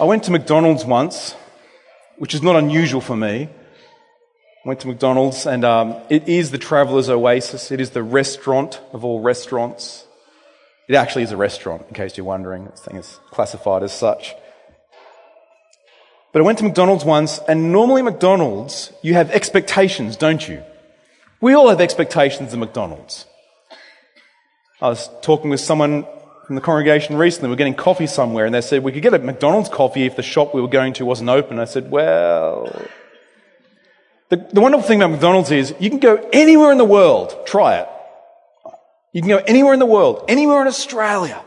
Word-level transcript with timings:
I 0.00 0.02
went 0.02 0.24
to 0.24 0.32
McDonald's 0.32 0.84
once, 0.84 1.36
which 2.18 2.34
is 2.34 2.42
not 2.42 2.56
unusual 2.56 3.00
for 3.00 3.16
me. 3.16 3.48
I 3.48 4.68
went 4.68 4.80
to 4.80 4.88
McDonald's, 4.88 5.46
and 5.46 5.64
um, 5.64 5.94
it 6.10 6.28
is 6.28 6.50
the 6.50 6.58
traveller's 6.58 7.08
oasis. 7.08 7.70
It 7.70 7.80
is 7.80 7.90
the 7.90 8.02
restaurant 8.02 8.80
of 8.92 9.04
all 9.04 9.20
restaurants. 9.20 10.04
It 10.88 10.96
actually 10.96 11.22
is 11.22 11.30
a 11.30 11.36
restaurant, 11.36 11.84
in 11.86 11.94
case 11.94 12.16
you're 12.16 12.26
wondering. 12.26 12.64
This 12.64 12.80
thing 12.80 12.96
is 12.96 13.20
classified 13.30 13.84
as 13.84 13.92
such. 13.92 14.34
But 16.32 16.40
I 16.40 16.44
went 16.44 16.58
to 16.58 16.64
McDonald's 16.64 17.04
once, 17.04 17.38
and 17.46 17.70
normally 17.70 18.02
McDonald's, 18.02 18.92
you 19.00 19.14
have 19.14 19.30
expectations, 19.30 20.16
don't 20.16 20.48
you? 20.48 20.64
We 21.40 21.54
all 21.54 21.68
have 21.68 21.80
expectations 21.80 22.52
at 22.52 22.58
McDonald's. 22.58 23.26
I 24.82 24.88
was 24.88 25.08
talking 25.22 25.50
with 25.50 25.60
someone 25.60 26.04
from 26.46 26.54
the 26.54 26.60
congregation 26.60 27.16
recently. 27.16 27.48
We 27.48 27.52
were 27.52 27.56
getting 27.56 27.74
coffee 27.74 28.06
somewhere, 28.06 28.44
and 28.44 28.54
they 28.54 28.60
said 28.60 28.82
we 28.82 28.92
could 28.92 29.02
get 29.02 29.14
a 29.14 29.18
McDonald's 29.18 29.68
coffee 29.68 30.04
if 30.04 30.16
the 30.16 30.22
shop 30.22 30.54
we 30.54 30.60
were 30.60 30.68
going 30.68 30.92
to 30.94 31.04
wasn't 31.04 31.30
open. 31.30 31.58
I 31.58 31.64
said, 31.64 31.90
well, 31.90 32.70
the, 34.28 34.36
the 34.36 34.60
wonderful 34.60 34.86
thing 34.86 35.00
about 35.00 35.12
McDonald's 35.12 35.50
is 35.50 35.74
you 35.78 35.90
can 35.90 36.00
go 36.00 36.16
anywhere 36.32 36.72
in 36.72 36.78
the 36.78 36.84
world, 36.84 37.46
try 37.46 37.78
it. 37.78 37.88
You 39.12 39.22
can 39.22 39.28
go 39.28 39.38
anywhere 39.38 39.72
in 39.72 39.78
the 39.78 39.86
world, 39.86 40.24
anywhere 40.28 40.60
in 40.60 40.66
Australia, 40.66 41.40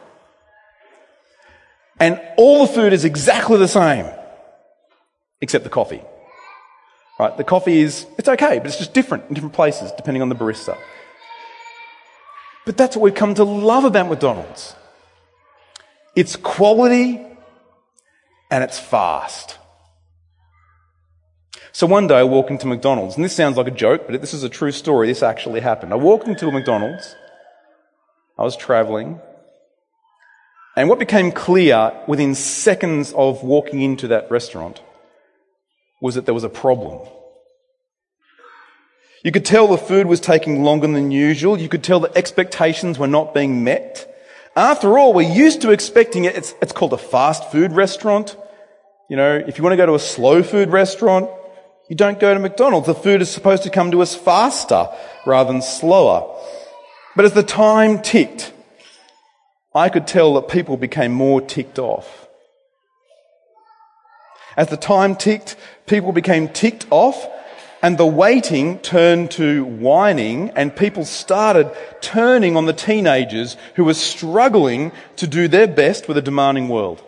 and 1.99 2.21
all 2.37 2.65
the 2.65 2.73
food 2.73 2.93
is 2.93 3.03
exactly 3.05 3.57
the 3.57 3.67
same, 3.67 4.05
except 5.41 5.63
the 5.63 5.69
coffee. 5.69 6.01
Right? 7.19 7.35
The 7.35 7.43
coffee 7.43 7.79
is, 7.79 8.05
it's 8.17 8.29
okay, 8.29 8.59
but 8.59 8.67
it's 8.67 8.77
just 8.77 8.93
different 8.93 9.25
in 9.27 9.33
different 9.33 9.55
places 9.55 9.91
depending 9.97 10.21
on 10.21 10.29
the 10.29 10.35
barista. 10.35 10.77
But 12.65 12.77
that's 12.77 12.95
what 12.95 13.03
we've 13.03 13.15
come 13.15 13.33
to 13.35 13.43
love 13.43 13.85
about 13.85 14.09
McDonald's. 14.09 14.75
It's 16.17 16.35
quality 16.35 17.23
and 18.49 18.63
it's 18.63 18.79
fast. 18.79 19.59
So 21.71 21.85
one 21.85 22.07
day 22.07 22.17
I 22.17 22.23
walk 22.23 22.49
into 22.49 22.65
McDonald's, 22.65 23.15
and 23.15 23.23
this 23.23 23.35
sounds 23.35 23.55
like 23.55 23.67
a 23.67 23.71
joke, 23.85 24.07
but 24.07 24.19
this 24.19 24.33
is 24.33 24.43
a 24.43 24.49
true 24.49 24.71
story. 24.71 25.05
This 25.05 25.21
actually 25.21 25.59
happened. 25.59 25.93
I 25.93 25.97
walked 25.97 26.27
into 26.27 26.47
a 26.47 26.51
McDonald's. 26.51 27.15
I 28.35 28.41
was 28.41 28.57
traveling. 28.57 29.21
And 30.75 30.89
what 30.89 30.97
became 30.97 31.31
clear 31.31 31.93
within 32.07 32.33
seconds 32.33 33.13
of 33.13 33.43
walking 33.43 33.83
into 33.83 34.07
that 34.07 34.31
restaurant 34.31 34.81
was 36.01 36.15
that 36.15 36.25
there 36.25 36.33
was 36.33 36.43
a 36.43 36.49
problem. 36.49 37.07
You 39.23 39.31
could 39.31 39.45
tell 39.45 39.67
the 39.67 39.77
food 39.77 40.07
was 40.07 40.19
taking 40.19 40.63
longer 40.63 40.87
than 40.87 41.11
usual. 41.11 41.59
You 41.59 41.69
could 41.69 41.83
tell 41.83 41.99
the 41.99 42.17
expectations 42.17 42.97
were 42.97 43.05
not 43.05 43.35
being 43.35 43.63
met. 43.63 44.15
After 44.57 44.97
all, 44.97 45.13
we're 45.13 45.31
used 45.31 45.61
to 45.61 45.69
expecting 45.69 46.25
it. 46.25 46.35
It's, 46.35 46.55
it's 46.63 46.71
called 46.71 46.91
a 46.91 46.97
fast 46.97 47.51
food 47.51 47.73
restaurant. 47.73 48.35
You 49.07 49.15
know, 49.15 49.35
if 49.35 49.59
you 49.59 49.63
want 49.63 49.73
to 49.73 49.77
go 49.77 49.85
to 49.85 49.93
a 49.93 49.99
slow 49.99 50.41
food 50.41 50.69
restaurant, 50.69 51.29
you 51.91 51.95
don't 51.95 52.19
go 52.19 52.33
to 52.33 52.39
McDonald's. 52.39 52.87
The 52.87 52.95
food 52.95 53.21
is 53.21 53.29
supposed 53.29 53.61
to 53.63 53.69
come 53.69 53.91
to 53.91 54.01
us 54.01 54.15
faster 54.15 54.89
rather 55.27 55.53
than 55.53 55.61
slower. 55.61 56.35
But 57.15 57.25
as 57.25 57.33
the 57.33 57.43
time 57.43 58.01
ticked, 58.01 58.51
I 59.75 59.89
could 59.89 60.07
tell 60.07 60.33
that 60.33 60.47
people 60.47 60.75
became 60.75 61.11
more 61.11 61.39
ticked 61.39 61.77
off. 61.77 62.27
As 64.57 64.69
the 64.69 64.77
time 64.77 65.15
ticked, 65.15 65.55
people 65.85 66.11
became 66.11 66.49
ticked 66.49 66.87
off 66.89 67.27
and 67.81 67.97
the 67.97 68.05
waiting 68.05 68.79
turned 68.79 69.31
to 69.31 69.63
whining, 69.65 70.49
and 70.51 70.75
people 70.75 71.05
started 71.05 71.71
turning 72.01 72.57
on 72.57 72.65
the 72.65 72.73
teenagers 72.73 73.55
who 73.75 73.83
were 73.83 73.93
struggling 73.93 74.91
to 75.17 75.27
do 75.27 75.47
their 75.47 75.67
best 75.67 76.07
with 76.07 76.17
a 76.17 76.21
demanding 76.21 76.69
world. 76.69 77.03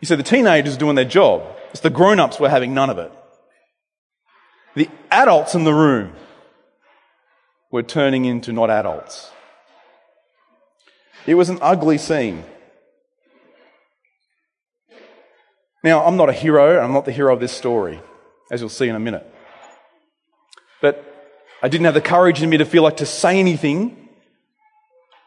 You 0.00 0.06
see, 0.06 0.14
the 0.14 0.22
teenagers 0.22 0.76
doing 0.76 0.94
their 0.96 1.04
job. 1.04 1.42
It's 1.70 1.80
the 1.80 1.90
grown 1.90 2.20
ups 2.20 2.40
were 2.40 2.48
having 2.48 2.72
none 2.72 2.90
of 2.90 2.98
it. 2.98 3.12
The 4.74 4.88
adults 5.10 5.54
in 5.54 5.64
the 5.64 5.74
room 5.74 6.12
were 7.70 7.82
turning 7.82 8.24
into 8.24 8.52
not 8.52 8.70
adults. 8.70 9.30
It 11.26 11.34
was 11.34 11.48
an 11.48 11.58
ugly 11.60 11.98
scene. 11.98 12.44
Now, 15.82 16.04
I'm 16.04 16.16
not 16.16 16.28
a 16.28 16.32
hero, 16.32 16.76
and 16.76 16.80
I'm 16.80 16.92
not 16.92 17.06
the 17.06 17.12
hero 17.12 17.32
of 17.32 17.40
this 17.40 17.52
story, 17.52 18.00
as 18.50 18.60
you'll 18.60 18.68
see 18.68 18.88
in 18.88 18.94
a 18.94 19.00
minute. 19.00 19.26
But 20.82 21.04
I 21.62 21.68
didn't 21.68 21.86
have 21.86 21.94
the 21.94 22.00
courage 22.00 22.42
in 22.42 22.50
me 22.50 22.58
to 22.58 22.64
feel 22.64 22.82
like 22.82 22.98
to 22.98 23.06
say 23.06 23.38
anything. 23.38 24.08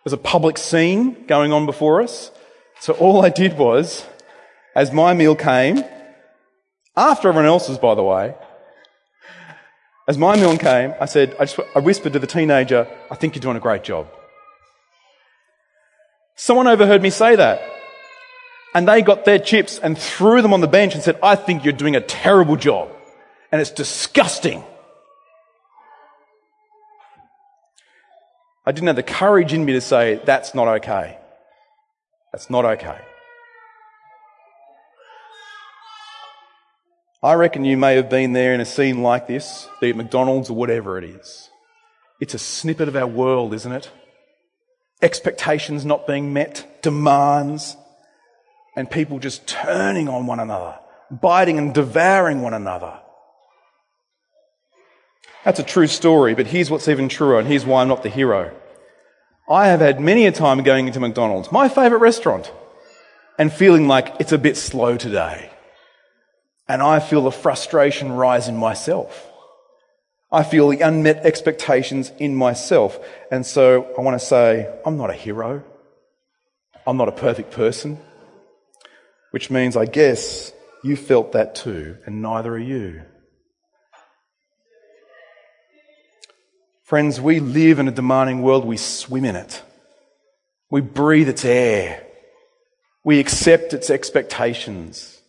There's 0.04 0.14
a 0.14 0.18
public 0.18 0.58
scene 0.58 1.26
going 1.26 1.52
on 1.54 1.66
before 1.66 2.02
us. 2.02 2.32
So 2.80 2.94
all 2.94 3.24
I 3.26 3.30
did 3.30 3.58
was, 3.58 4.06
as 4.76 4.92
my 4.92 5.14
meal 5.14 5.36
came, 5.36 5.84
after 6.96 7.30
everyone 7.30 7.48
else's, 7.48 7.78
by 7.78 7.96
the 7.96 8.04
way, 8.04 8.36
as 10.08 10.18
my 10.18 10.36
meal 10.36 10.58
came, 10.58 10.94
I 11.00 11.06
said, 11.06 11.36
I, 11.40 11.46
just, 11.46 11.60
I 11.76 11.80
whispered 11.80 12.14
to 12.14 12.20
the 12.20 12.28
teenager, 12.28 12.88
I 13.10 13.16
think 13.16 13.36
you're 13.36 13.42
doing 13.42 13.56
a 13.56 13.62
great 13.62 13.84
job. 13.84 14.08
Someone 16.36 16.68
overheard 16.68 17.02
me 17.02 17.10
say 17.10 17.36
that. 17.36 17.73
And 18.74 18.88
they 18.88 19.02
got 19.02 19.26
their 19.26 19.40
chips 19.40 19.78
and 19.78 19.98
threw 19.98 20.42
them 20.42 20.54
on 20.54 20.62
the 20.62 20.68
bench 20.68 20.96
and 20.96 21.04
said, 21.04 21.20
I 21.22 21.36
think 21.36 21.64
you're 21.64 21.74
doing 21.74 21.96
a 21.96 22.02
terrible 22.02 22.56
job. 22.56 22.90
And 23.52 23.62
it's 23.62 23.70
disgusting. 23.70 24.64
I 28.66 28.72
didn't 28.72 28.88
have 28.88 28.96
the 28.96 29.04
courage 29.04 29.54
in 29.54 29.66
me 29.66 29.74
to 29.74 29.82
say, 29.82 30.22
that's 30.26 30.56
not 30.56 30.68
okay. 30.80 31.18
That's 32.32 32.50
not 32.50 32.66
okay. 32.66 32.98
I 37.22 37.34
reckon 37.36 37.64
you 37.64 37.78
may 37.78 37.96
have 37.96 38.10
been 38.10 38.34
there 38.34 38.54
in 38.54 38.60
a 38.60 38.66
scene 38.66 39.02
like 39.02 39.28
this, 39.28 39.68
be 39.80 39.92
it 39.92 39.96
McDonald's 39.96 40.50
or 40.50 40.58
whatever 40.58 40.98
it 40.98 41.06
is. 41.06 41.50
It's 42.20 42.34
a 42.34 42.40
snippet 42.40 42.88
of 42.88 42.96
our 42.96 43.08
world, 43.08 43.54
isn't 43.54 43.72
it? 43.72 43.92
Expectations 45.02 45.86
not 45.86 46.08
being 46.08 46.34
met, 46.34 46.82
demands, 46.82 47.78
and 48.76 48.90
people 48.90 49.20
just 49.20 49.48
turning 49.48 50.08
on 50.10 50.26
one 50.26 50.40
another, 50.40 50.78
biting 51.12 51.58
and 51.58 51.74
devouring 51.74 52.42
one 52.42 52.54
another. 52.54 53.00
That's 55.46 55.60
a 55.60 55.64
true 55.64 55.88
story, 55.88 56.36
but 56.36 56.48
here's 56.48 56.72
what's 56.72 56.88
even 56.88 57.10
truer, 57.10 57.40
and 57.40 57.48
here's 57.48 57.66
why 57.66 57.82
I'm 57.82 57.88
not 57.88 58.04
the 58.04 58.10
hero. 58.10 58.56
I 59.50 59.68
have 59.68 59.82
had 59.82 60.00
many 60.00 60.26
a 60.26 60.32
time 60.32 60.64
going 60.64 60.88
into 60.88 61.00
McDonald's, 61.00 61.52
my 61.52 61.68
favourite 61.68 62.02
restaurant, 62.02 62.52
and 63.38 63.52
feeling 63.52 63.88
like 63.88 64.16
it's 64.20 64.32
a 64.32 64.38
bit 64.38 64.56
slow 64.56 64.96
today. 64.96 65.50
And 66.68 66.82
I 66.82 67.02
feel 67.02 67.24
the 67.24 67.32
frustration 67.32 68.14
rise 68.14 68.48
in 68.48 68.56
myself. 68.56 69.30
I 70.32 70.44
feel 70.44 70.70
the 70.70 70.80
unmet 70.80 71.26
expectations 71.26 72.12
in 72.18 72.36
myself. 72.36 72.98
And 73.30 73.46
so 73.46 73.94
I 73.98 74.02
want 74.02 74.20
to 74.20 74.26
say, 74.26 74.74
I'm 74.86 74.98
not 74.98 75.10
a 75.10 75.14
hero. 75.14 75.64
I'm 76.88 76.98
not 76.98 77.10
a 77.10 77.14
perfect 77.14 77.52
person. 77.52 78.00
Which 79.34 79.50
means, 79.50 79.76
I 79.76 79.86
guess, 79.86 80.54
you 80.84 80.96
felt 80.96 81.32
that 81.32 81.56
too, 81.56 81.98
and 82.06 82.22
neither 82.22 82.54
are 82.54 82.60
you. 82.60 83.02
Friends, 86.84 87.20
we 87.20 87.40
live 87.40 87.80
in 87.80 87.88
a 87.88 87.92
demanding 87.92 88.44
world, 88.44 88.64
we 88.64 88.78
swim 88.78 89.26
in 89.26 89.36
it. 89.36 89.64
We 90.70 90.82
breathe 90.82 91.30
its 91.30 91.44
air. 91.46 92.06
We 93.04 93.20
accept 93.20 93.74
its 93.74 93.90
expectations. 93.90 95.20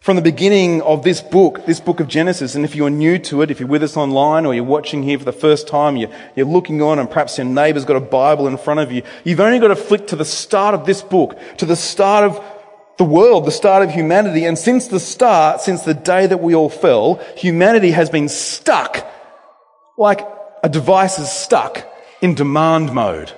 From 0.00 0.16
the 0.16 0.22
beginning 0.22 0.82
of 0.82 1.04
this 1.04 1.20
book, 1.20 1.66
this 1.66 1.78
book 1.78 2.00
of 2.00 2.08
Genesis, 2.08 2.56
and 2.56 2.64
if 2.64 2.74
you're 2.74 2.90
new 2.90 3.20
to 3.20 3.42
it, 3.42 3.52
if 3.52 3.60
you're 3.60 3.68
with 3.68 3.84
us 3.84 3.96
online 3.96 4.46
or 4.46 4.52
you're 4.52 4.64
watching 4.64 5.04
here 5.04 5.20
for 5.20 5.24
the 5.24 5.32
first 5.32 5.68
time, 5.68 5.96
you're, 5.96 6.10
you're 6.34 6.44
looking 6.44 6.82
on 6.82 6.98
and 6.98 7.08
perhaps 7.08 7.38
your 7.38 7.46
neighbour's 7.46 7.84
got 7.84 7.96
a 7.96 8.00
Bible 8.00 8.48
in 8.48 8.56
front 8.56 8.80
of 8.80 8.90
you, 8.90 9.04
you've 9.22 9.38
only 9.38 9.60
got 9.60 9.68
to 9.68 9.76
flick 9.76 10.08
to 10.08 10.16
the 10.16 10.24
start 10.24 10.74
of 10.74 10.86
this 10.86 11.02
book, 11.02 11.38
to 11.58 11.66
the 11.66 11.76
start 11.76 12.24
of 12.24 12.53
the 12.98 13.04
world, 13.04 13.44
the 13.44 13.50
start 13.50 13.82
of 13.82 13.90
humanity. 13.90 14.44
And 14.44 14.58
since 14.58 14.88
the 14.88 15.00
start, 15.00 15.60
since 15.60 15.82
the 15.82 15.94
day 15.94 16.26
that 16.26 16.40
we 16.40 16.54
all 16.54 16.68
fell, 16.68 17.16
humanity 17.36 17.90
has 17.90 18.10
been 18.10 18.28
stuck 18.28 19.06
like 19.96 20.20
a 20.62 20.68
device 20.68 21.18
is 21.18 21.30
stuck 21.30 21.86
in 22.20 22.34
demand 22.34 22.92
mode. 22.92 23.32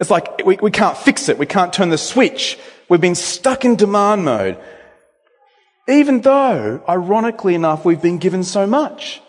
It's 0.00 0.10
like 0.10 0.44
we, 0.44 0.56
we 0.60 0.70
can't 0.70 0.96
fix 0.96 1.28
it. 1.28 1.38
We 1.38 1.46
can't 1.46 1.72
turn 1.72 1.90
the 1.90 1.98
switch. 1.98 2.58
We've 2.88 3.00
been 3.00 3.14
stuck 3.14 3.64
in 3.64 3.76
demand 3.76 4.24
mode. 4.24 4.58
Even 5.88 6.22
though, 6.22 6.82
ironically 6.88 7.54
enough, 7.54 7.84
we've 7.84 8.00
been 8.00 8.18
given 8.18 8.42
so 8.42 8.66
much. 8.66 9.20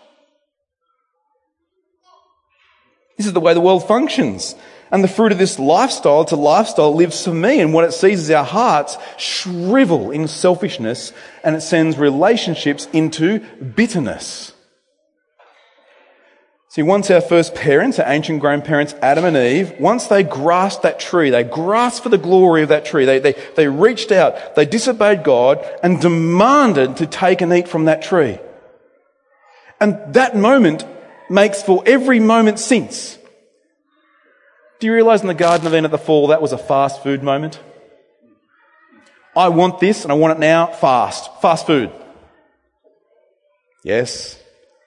This 3.17 3.27
is 3.27 3.33
the 3.33 3.39
way 3.39 3.53
the 3.53 3.61
world 3.61 3.87
functions. 3.87 4.55
And 4.95 5.03
the 5.03 5.09
fruit 5.09 5.33
of 5.33 5.37
this 5.37 5.59
lifestyle, 5.59 6.25
a 6.31 6.35
lifestyle 6.37 6.95
lives 6.95 7.25
for 7.25 7.33
me. 7.33 7.59
And 7.59 7.73
what 7.73 7.83
it 7.83 7.91
sees 7.91 8.21
is 8.21 8.31
our 8.31 8.45
hearts 8.45 8.97
shrivel 9.17 10.09
in 10.09 10.29
selfishness 10.29 11.11
and 11.43 11.53
it 11.53 11.59
sends 11.59 11.97
relationships 11.97 12.87
into 12.93 13.39
bitterness. 13.39 14.53
See, 16.69 16.81
once 16.81 17.11
our 17.11 17.19
first 17.19 17.55
parents, 17.55 17.99
our 17.99 18.09
ancient 18.09 18.39
grandparents, 18.39 18.93
Adam 19.01 19.25
and 19.25 19.35
Eve, 19.35 19.73
once 19.81 20.07
they 20.07 20.23
grasped 20.23 20.83
that 20.83 20.97
tree, 20.97 21.29
they 21.29 21.43
grasped 21.43 22.03
for 22.03 22.09
the 22.09 22.17
glory 22.17 22.63
of 22.63 22.69
that 22.69 22.85
tree, 22.85 23.03
they, 23.03 23.19
they, 23.19 23.35
they 23.57 23.67
reached 23.67 24.13
out, 24.13 24.55
they 24.55 24.65
disobeyed 24.65 25.25
God 25.25 25.61
and 25.83 25.99
demanded 25.99 26.95
to 26.95 27.05
take 27.05 27.41
and 27.41 27.51
eat 27.51 27.67
from 27.67 27.83
that 27.83 28.01
tree. 28.01 28.39
And 29.81 30.13
that 30.13 30.37
moment 30.37 30.85
makes 31.29 31.61
for 31.61 31.83
every 31.85 32.21
moment 32.21 32.59
since. 32.59 33.19
Do 34.79 34.87
you 34.87 34.93
realize 34.93 35.21
in 35.21 35.27
the 35.27 35.33
Garden 35.33 35.67
of 35.67 35.73
Eden 35.73 35.85
at 35.85 35.91
the 35.91 35.97
fall, 35.97 36.27
that 36.27 36.41
was 36.41 36.51
a 36.51 36.57
fast 36.57 37.01
food 37.03 37.23
moment? 37.23 37.59
I 39.35 39.49
want 39.49 39.79
this 39.79 40.03
and 40.03 40.11
I 40.11 40.15
want 40.15 40.37
it 40.37 40.39
now, 40.39 40.67
fast. 40.67 41.29
Fast 41.41 41.65
food. 41.65 41.91
Yes, 43.83 44.41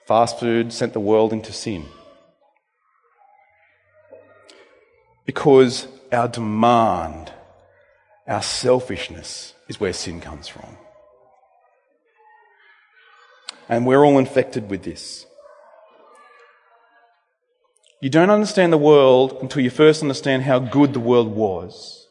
Fast 0.09 0.41
food 0.41 0.73
sent 0.73 0.95
the 0.95 1.01
world 1.01 1.35
into 1.35 1.53
sin. 1.53 1.85
Because 5.27 5.87
our 6.11 6.29
demand, 6.29 7.31
our 8.27 8.41
selfishness 8.41 9.53
is 9.69 9.79
where 9.79 9.93
sin 9.93 10.23
comes 10.23 10.49
from. 10.49 10.79
And 13.69 13.85
we're 13.85 14.03
all 14.03 14.19
infected 14.19 14.71
with 14.71 14.83
this. 14.83 15.27
You 18.01 18.11
don't 18.11 18.31
understand 18.31 18.73
the 18.73 18.79
world 18.79 19.39
until 19.43 19.63
you 19.63 19.71
first 19.71 20.03
understand 20.03 20.45
how 20.45 20.61
good 20.61 20.93
the 20.93 21.01
world 21.01 21.35
was. 21.35 22.07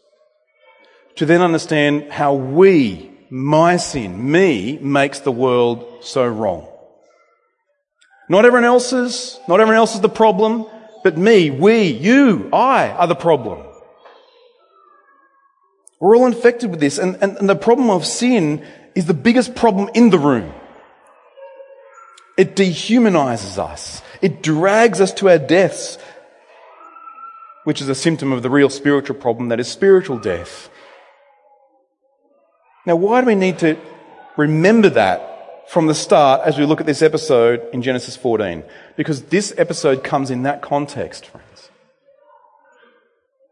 To 1.15 1.25
then 1.25 1.41
understand 1.41 2.11
how 2.11 2.33
we, 2.33 3.09
my 3.29 3.77
sin, 3.77 4.31
me, 4.31 4.77
makes 4.79 5.19
the 5.19 5.31
world 5.31 6.03
so 6.03 6.27
wrong. 6.27 6.67
Not 8.29 8.45
everyone 8.45 8.65
else's, 8.65 9.39
not 9.47 9.61
everyone 9.61 9.77
else 9.77 9.95
is 9.95 10.01
the 10.01 10.09
problem, 10.09 10.65
but 11.03 11.17
me, 11.17 11.49
we, 11.49 11.83
you, 11.83 12.49
I 12.51 12.89
are 12.89 13.07
the 13.07 13.15
problem. 13.15 13.65
We're 16.01 16.17
all 16.17 16.25
infected 16.25 16.69
with 16.69 16.81
this, 16.81 16.97
and, 16.97 17.17
and, 17.21 17.37
and 17.37 17.49
the 17.49 17.55
problem 17.55 17.89
of 17.89 18.05
sin 18.05 18.65
is 18.93 19.05
the 19.05 19.13
biggest 19.13 19.55
problem 19.55 19.89
in 19.93 20.09
the 20.09 20.19
room. 20.19 20.53
It 22.37 22.55
dehumanizes 22.55 23.57
us. 23.57 24.01
It 24.21 24.41
drags 24.41 25.01
us 25.01 25.13
to 25.15 25.29
our 25.29 25.37
deaths, 25.37 25.97
which 27.63 27.81
is 27.81 27.89
a 27.89 27.95
symptom 27.95 28.31
of 28.31 28.43
the 28.43 28.49
real 28.49 28.69
spiritual 28.69 29.15
problem 29.15 29.49
that 29.49 29.59
is 29.59 29.67
spiritual 29.67 30.17
death. 30.17 30.69
Now, 32.85 32.95
why 32.95 33.21
do 33.21 33.27
we 33.27 33.35
need 33.35 33.59
to 33.59 33.77
remember 34.37 34.89
that 34.89 35.37
from 35.67 35.87
the 35.87 35.93
start 35.93 36.41
as 36.45 36.57
we 36.57 36.65
look 36.65 36.79
at 36.79 36.85
this 36.85 37.01
episode 37.01 37.61
in 37.73 37.81
Genesis 37.81 38.15
14. 38.15 38.63
Because 38.95 39.23
this 39.23 39.53
episode 39.57 40.03
comes 40.03 40.31
in 40.31 40.43
that 40.43 40.61
context, 40.61 41.25
friends. 41.25 41.69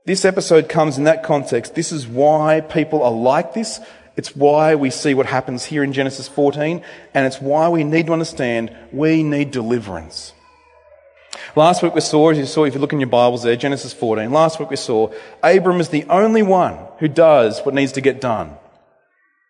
This 0.05 0.23
episode 0.23 0.69
comes 0.69 0.97
in 0.97 1.03
that 1.03 1.23
context. 1.23 1.75
This 1.75 1.91
is 1.91 2.07
why 2.07 2.61
people 2.61 3.03
are 3.03 3.11
like 3.11 3.53
this. 3.53 3.81
It's 4.15 4.33
why 4.33 4.75
we 4.75 4.91
see 4.91 5.13
what 5.13 5.25
happens 5.25 5.65
here 5.65 5.83
in 5.83 5.91
Genesis 5.91 6.29
14. 6.29 6.81
And 7.13 7.27
it's 7.27 7.41
why 7.41 7.67
we 7.67 7.83
need 7.83 8.05
to 8.05 8.13
understand 8.13 8.73
we 8.93 9.21
need 9.21 9.51
deliverance. 9.51 10.31
Last 11.55 11.83
week 11.83 11.95
we 11.95 12.01
saw, 12.01 12.29
as 12.29 12.37
you 12.37 12.45
saw, 12.45 12.65
if 12.65 12.73
you 12.73 12.79
look 12.79 12.93
in 12.93 12.99
your 12.99 13.09
Bibles 13.09 13.43
there, 13.43 13.55
Genesis 13.55 13.93
14. 13.93 14.31
Last 14.31 14.59
week 14.59 14.69
we 14.69 14.75
saw 14.75 15.11
Abram 15.43 15.79
is 15.79 15.89
the 15.89 16.05
only 16.05 16.43
one 16.43 16.77
who 16.99 17.07
does 17.07 17.59
what 17.61 17.75
needs 17.75 17.93
to 17.93 18.01
get 18.01 18.21
done. 18.21 18.57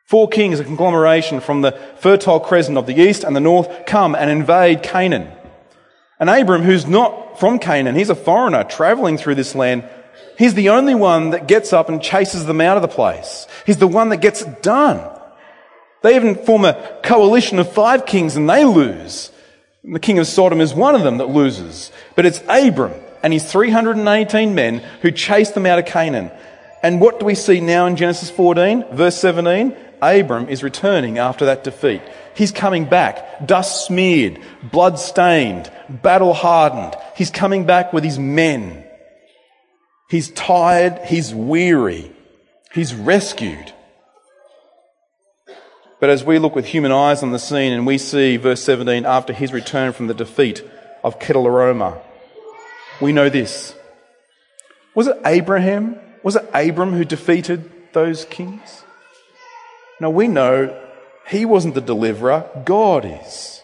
Four 0.05 0.27
kings, 0.29 0.59
a 0.59 0.63
conglomeration 0.63 1.39
from 1.39 1.61
the 1.61 1.71
fertile 1.97 2.39
crescent 2.39 2.77
of 2.77 2.85
the 2.85 2.95
east 2.95 3.23
and 3.23 3.35
the 3.35 3.39
north, 3.39 3.85
come 3.87 4.15
and 4.15 4.29
invade 4.29 4.83
Canaan. 4.83 5.31
And 6.19 6.29
Abram, 6.29 6.61
who's 6.61 6.85
not 6.85 7.39
from 7.39 7.59
Canaan, 7.59 7.95
he's 7.95 8.11
a 8.11 8.15
foreigner 8.15 8.63
traveling 8.63 9.17
through 9.17 9.35
this 9.35 9.55
land, 9.55 9.83
he's 10.37 10.53
the 10.53 10.69
only 10.69 10.95
one 10.95 11.31
that 11.31 11.47
gets 11.47 11.73
up 11.73 11.89
and 11.89 12.01
chases 12.01 12.45
them 12.45 12.61
out 12.61 12.77
of 12.77 12.83
the 12.83 12.87
place. 12.87 13.47
He's 13.65 13.77
the 13.77 13.87
one 13.87 14.09
that 14.09 14.17
gets 14.17 14.43
it 14.43 14.61
done. 14.61 15.01
They 16.03 16.15
even 16.15 16.35
form 16.35 16.65
a 16.65 16.99
coalition 17.03 17.57
of 17.57 17.73
five 17.73 18.05
kings 18.05 18.35
and 18.35 18.47
they 18.47 18.63
lose. 18.63 19.31
The 19.87 19.99
king 19.99 20.19
of 20.19 20.27
Sodom 20.27 20.61
is 20.61 20.73
one 20.73 20.95
of 20.95 21.03
them 21.03 21.17
that 21.17 21.29
loses. 21.29 21.91
But 22.15 22.25
it's 22.25 22.41
Abram 22.49 22.93
and 23.21 23.31
his 23.31 23.49
318 23.51 24.55
men 24.55 24.79
who 25.01 25.11
chase 25.11 25.51
them 25.51 25.65
out 25.65 25.79
of 25.79 25.85
Canaan. 25.85 26.31
And 26.81 27.01
what 27.01 27.19
do 27.19 27.25
we 27.25 27.35
see 27.35 27.59
now 27.59 27.85
in 27.85 27.95
Genesis 27.95 28.29
14, 28.29 28.85
verse 28.91 29.17
17? 29.17 29.75
Abram 30.01 30.49
is 30.49 30.63
returning 30.63 31.17
after 31.17 31.45
that 31.45 31.63
defeat. 31.63 32.01
He's 32.35 32.51
coming 32.51 32.85
back, 32.85 33.47
dust 33.47 33.87
smeared, 33.87 34.39
blood 34.71 34.99
stained, 34.99 35.71
battle 35.89 36.33
hardened. 36.33 36.95
He's 37.15 37.31
coming 37.31 37.65
back 37.65 37.93
with 37.93 38.03
his 38.03 38.19
men. 38.19 38.85
He's 40.09 40.29
tired, 40.31 40.99
he's 41.05 41.33
weary, 41.33 42.11
he's 42.73 42.93
rescued. 42.93 43.73
But 46.05 46.11
as 46.11 46.23
we 46.23 46.37
look 46.37 46.53
with 46.53 46.67
human 46.67 46.91
eyes 46.91 47.23
on 47.23 47.31
the 47.31 47.39
scene 47.39 47.73
and 47.73 47.87
we 47.87 47.97
see 47.97 48.37
verse 48.37 48.61
17 48.61 49.07
after 49.07 49.33
his 49.33 49.51
return 49.51 49.91
from 49.91 50.05
the 50.05 50.13
defeat 50.13 50.61
of 51.03 51.17
Chedorlaomer, 51.17 51.99
we 53.01 53.11
know 53.11 53.27
this. 53.27 53.73
Was 54.93 55.07
it 55.07 55.17
Abraham? 55.25 55.97
Was 56.21 56.35
it 56.35 56.47
Abram 56.53 56.93
who 56.93 57.05
defeated 57.05 57.71
those 57.93 58.25
kings? 58.25 58.83
Now 59.99 60.11
we 60.11 60.27
know 60.27 60.79
he 61.27 61.43
wasn't 61.43 61.73
the 61.73 61.81
deliverer, 61.81 62.51
God 62.65 63.03
is. 63.03 63.63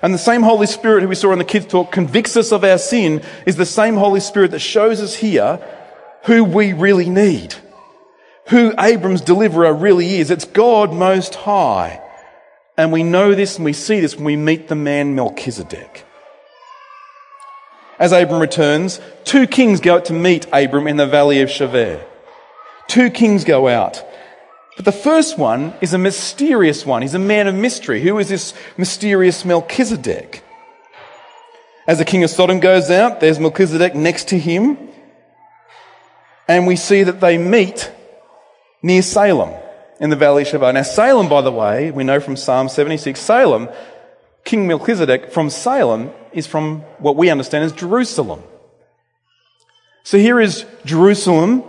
And 0.00 0.14
the 0.14 0.18
same 0.18 0.42
Holy 0.42 0.66
Spirit 0.66 1.02
who 1.02 1.08
we 1.08 1.16
saw 1.16 1.32
in 1.32 1.38
the 1.38 1.44
kids 1.44 1.66
talk 1.66 1.92
convicts 1.92 2.34
us 2.34 2.50
of 2.50 2.64
our 2.64 2.78
sin 2.78 3.20
is 3.44 3.56
the 3.56 3.66
same 3.66 3.96
Holy 3.96 4.20
Spirit 4.20 4.52
that 4.52 4.60
shows 4.60 5.02
us 5.02 5.16
here 5.16 5.60
who 6.24 6.42
we 6.42 6.72
really 6.72 7.10
need. 7.10 7.56
Who 8.48 8.74
Abram's 8.78 9.20
deliverer 9.20 9.72
really 9.72 10.16
is. 10.16 10.30
It's 10.30 10.44
God 10.44 10.92
most 10.92 11.34
high. 11.34 12.00
And 12.76 12.92
we 12.92 13.02
know 13.02 13.34
this 13.34 13.56
and 13.56 13.64
we 13.64 13.72
see 13.72 14.00
this 14.00 14.16
when 14.16 14.24
we 14.24 14.36
meet 14.36 14.68
the 14.68 14.74
man 14.74 15.14
Melchizedek. 15.14 16.04
As 17.98 18.12
Abram 18.12 18.40
returns, 18.40 19.00
two 19.24 19.46
kings 19.46 19.80
go 19.80 19.96
out 19.96 20.06
to 20.06 20.12
meet 20.12 20.46
Abram 20.52 20.88
in 20.88 20.96
the 20.96 21.06
valley 21.06 21.40
of 21.40 21.48
Shaveh. 21.48 22.04
Two 22.88 23.10
kings 23.10 23.44
go 23.44 23.68
out. 23.68 24.04
But 24.76 24.86
the 24.86 24.92
first 24.92 25.38
one 25.38 25.74
is 25.80 25.92
a 25.92 25.98
mysterious 25.98 26.84
one. 26.84 27.02
He's 27.02 27.14
a 27.14 27.18
man 27.18 27.46
of 27.46 27.54
mystery. 27.54 28.02
Who 28.02 28.18
is 28.18 28.28
this 28.28 28.54
mysterious 28.76 29.44
Melchizedek? 29.44 30.42
As 31.86 31.98
the 31.98 32.04
king 32.04 32.24
of 32.24 32.30
Sodom 32.30 32.58
goes 32.58 32.90
out, 32.90 33.20
there's 33.20 33.38
Melchizedek 33.38 33.94
next 33.94 34.28
to 34.28 34.38
him. 34.38 34.78
And 36.48 36.66
we 36.66 36.76
see 36.76 37.02
that 37.02 37.20
they 37.20 37.38
meet 37.38 37.92
near 38.82 39.02
Salem 39.02 39.54
in 40.00 40.10
the 40.10 40.16
valley 40.16 40.42
of 40.42 40.48
Shaveh. 40.48 40.74
Now, 40.74 40.82
Salem, 40.82 41.28
by 41.28 41.40
the 41.40 41.52
way, 41.52 41.90
we 41.90 42.04
know 42.04 42.20
from 42.20 42.36
Psalm 42.36 42.68
76, 42.68 43.18
Salem, 43.18 43.68
King 44.44 44.66
Melchizedek 44.66 45.30
from 45.30 45.50
Salem 45.50 46.10
is 46.32 46.46
from 46.46 46.80
what 46.98 47.16
we 47.16 47.30
understand 47.30 47.64
as 47.64 47.72
Jerusalem. 47.72 48.42
So 50.04 50.18
here 50.18 50.40
is 50.40 50.66
Jerusalem, 50.84 51.62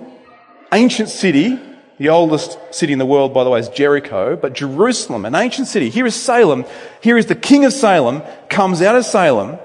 ancient 0.71 1.09
city, 1.09 1.59
the 1.99 2.09
oldest 2.09 2.57
city 2.71 2.91
in 2.91 2.99
the 2.99 3.05
world, 3.05 3.33
by 3.33 3.43
the 3.43 3.49
way, 3.51 3.59
is 3.59 3.69
Jericho, 3.69 4.35
but 4.35 4.53
Jerusalem, 4.53 5.25
an 5.25 5.35
ancient 5.35 5.67
city. 5.67 5.89
Here 5.89 6.07
is 6.07 6.15
Salem. 6.15 6.65
Here 7.01 7.17
is 7.17 7.27
the 7.27 7.35
king 7.35 7.65
of 7.65 7.73
Salem, 7.73 8.23
comes 8.49 8.81
out 8.81 8.95
of 8.95 9.05
Salem. 9.05 9.59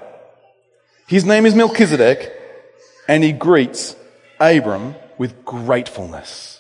His 1.06 1.24
name 1.24 1.46
is 1.46 1.54
Melchizedek, 1.54 2.30
and 3.08 3.24
he 3.24 3.32
greets 3.32 3.96
Abram 4.38 4.94
with 5.16 5.44
gratefulness. 5.46 6.57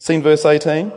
Seen 0.00 0.22
verse 0.22 0.46
18? 0.46 0.92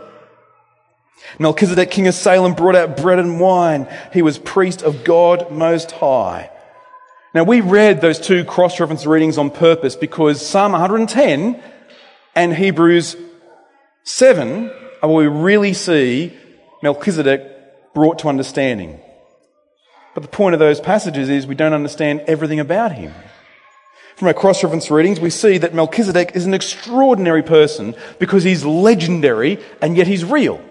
Melchizedek, 1.38 1.91
king 1.91 2.07
of 2.07 2.13
Salem, 2.13 2.53
brought 2.53 2.75
out 2.75 2.95
bread 2.95 3.19
and 3.19 3.38
wine. 3.38 3.88
He 4.13 4.22
was 4.22 4.38
priest 4.38 4.81
of 4.81 5.03
God 5.03 5.51
Most 5.51 5.91
High. 5.91 6.50
Now, 7.36 7.43
we 7.43 7.60
read 7.60 8.00
those 8.00 8.17
two 8.17 8.45
cross 8.45 8.79
reference 8.79 9.05
readings 9.05 9.38
on 9.38 9.51
purpose 9.51 9.98
because 9.98 10.45
Psalm 10.45 10.72
110 10.72 11.62
and 12.33 12.53
Hebrews 12.53 13.17
7 14.03 14.72
are 15.01 15.10
where 15.10 15.29
we 15.29 15.38
really 15.38 15.74
see 15.74 16.31
Melchizedek 16.81 17.93
brought 17.93 18.19
to 18.19 18.29
understanding. 18.29 19.01
But 20.13 20.24
the 20.24 20.29
point 20.29 20.53
of 20.53 20.60
those 20.60 20.79
passages 20.79 21.29
is 21.29 21.45
we 21.45 21.55
don't 21.55 21.74
understand 21.74 22.22
everything 22.22 22.62
about 22.62 22.93
him. 22.93 23.13
From 24.24 24.30
our 24.30 24.34
cross 24.34 24.63
reference 24.63 24.89
readings, 24.89 25.20
we 25.20 25.30
see 25.30 25.58
that 25.58 25.74
Melchizedek 25.74 26.32
is 26.34 26.46
an 26.46 26.53
extraordinary 26.53 27.44
person 27.44 27.94
because 28.20 28.46
he's 28.46 28.63
legendary 28.63 29.60
and 29.82 29.98
yet 29.98 30.08
he's 30.08 30.24
real. 30.24 30.63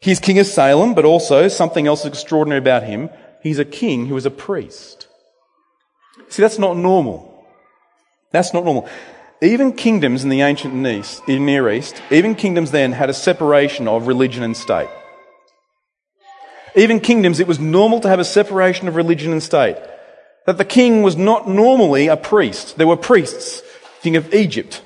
He's 0.00 0.20
king 0.20 0.38
of 0.38 0.46
Salem, 0.46 0.92
but 0.92 1.06
also 1.06 1.48
something 1.48 1.86
else 1.86 2.00
is 2.00 2.08
extraordinary 2.08 2.58
about 2.58 2.82
him. 2.82 3.08
He's 3.42 3.58
a 3.58 3.64
king 3.64 4.04
who 4.04 4.18
is 4.18 4.26
a 4.26 4.30
priest. 4.30 5.08
See, 6.28 6.42
that's 6.42 6.58
not 6.58 6.76
normal. 6.76 7.42
That's 8.32 8.52
not 8.52 8.66
normal. 8.66 8.86
Even 9.40 9.72
kingdoms 9.72 10.22
in 10.22 10.28
the 10.28 10.42
ancient 10.42 10.74
Near 10.74 11.70
East, 11.70 12.02
even 12.10 12.34
kingdoms 12.34 12.70
then 12.70 12.92
had 12.92 13.08
a 13.08 13.14
separation 13.14 13.88
of 13.88 14.06
religion 14.06 14.42
and 14.42 14.54
state. 14.54 14.90
Even 16.76 17.00
kingdoms, 17.00 17.40
it 17.40 17.48
was 17.48 17.58
normal 17.58 17.98
to 18.00 18.10
have 18.10 18.20
a 18.20 18.26
separation 18.26 18.88
of 18.88 18.96
religion 18.96 19.32
and 19.32 19.42
state. 19.42 19.78
That 20.46 20.58
the 20.58 20.64
king 20.64 21.02
was 21.02 21.16
not 21.16 21.48
normally 21.48 22.08
a 22.08 22.16
priest. 22.16 22.76
There 22.76 22.86
were 22.86 22.96
priests. 22.96 23.60
Think 24.00 24.16
of 24.16 24.34
Egypt. 24.34 24.82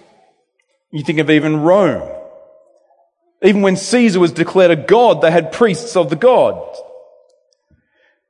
You 0.91 1.03
think 1.03 1.19
of 1.19 1.31
even 1.31 1.61
Rome. 1.61 2.11
Even 3.43 3.63
when 3.63 3.77
Caesar 3.77 4.21
was 4.21 4.33
declared 4.33 4.71
a 4.71 4.77
god, 4.77 5.21
they 5.21 5.31
had 5.31 5.53
priests 5.53 5.97
of 5.97 6.11
the 6.11 6.17
god. 6.17 6.77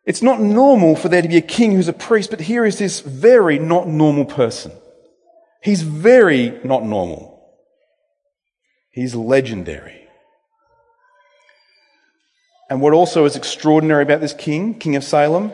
It's 0.04 0.22
not 0.22 0.40
normal 0.40 0.96
for 0.96 1.08
there 1.08 1.22
to 1.22 1.28
be 1.28 1.36
a 1.36 1.42
king 1.42 1.72
who's 1.72 1.88
a 1.88 1.92
priest, 1.92 2.30
but 2.30 2.40
here 2.40 2.64
is 2.64 2.78
this 2.78 3.00
very 3.00 3.58
not 3.58 3.88
normal 3.88 4.26
person. 4.26 4.72
He's 5.62 5.82
very 5.82 6.60
not 6.62 6.84
normal. 6.84 7.34
He's 8.90 9.14
legendary. 9.14 10.06
And 12.68 12.80
what 12.80 12.92
also 12.92 13.24
is 13.24 13.36
extraordinary 13.36 14.02
about 14.02 14.20
this 14.20 14.34
king, 14.34 14.74
King 14.74 14.96
of 14.96 15.04
Salem, 15.04 15.52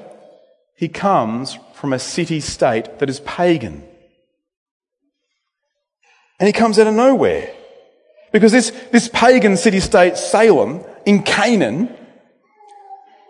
he 0.81 0.89
comes 0.89 1.59
from 1.75 1.93
a 1.93 1.99
city 1.99 2.41
state 2.41 3.01
that 3.01 3.11
is 3.11 3.21
pagan. 3.21 3.85
And 6.39 6.47
he 6.47 6.55
comes 6.55 6.79
out 6.79 6.87
of 6.87 6.95
nowhere. 6.95 7.53
Because 8.33 8.51
this, 8.51 8.71
this 8.91 9.07
pagan 9.13 9.59
city 9.59 9.79
state, 9.81 10.17
Salem, 10.17 10.83
in 11.05 11.23
Canaan, 11.23 11.95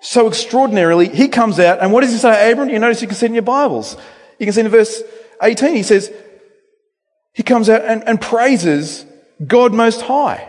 so 0.00 0.28
extraordinarily, 0.28 1.08
he 1.08 1.26
comes 1.26 1.58
out, 1.58 1.80
and 1.80 1.92
what 1.92 2.02
does 2.02 2.12
he 2.12 2.18
say, 2.18 2.52
Abram? 2.52 2.70
You 2.70 2.78
notice 2.78 3.02
you 3.02 3.08
can 3.08 3.16
see 3.16 3.26
in 3.26 3.34
your 3.34 3.42
Bibles. 3.42 3.96
You 4.38 4.46
can 4.46 4.52
see 4.52 4.60
in 4.60 4.68
verse 4.68 5.02
18, 5.42 5.74
he 5.74 5.82
says, 5.82 6.12
he 7.32 7.42
comes 7.42 7.68
out 7.68 7.84
and, 7.84 8.06
and 8.06 8.20
praises 8.20 9.04
God 9.44 9.74
Most 9.74 10.02
High. 10.02 10.48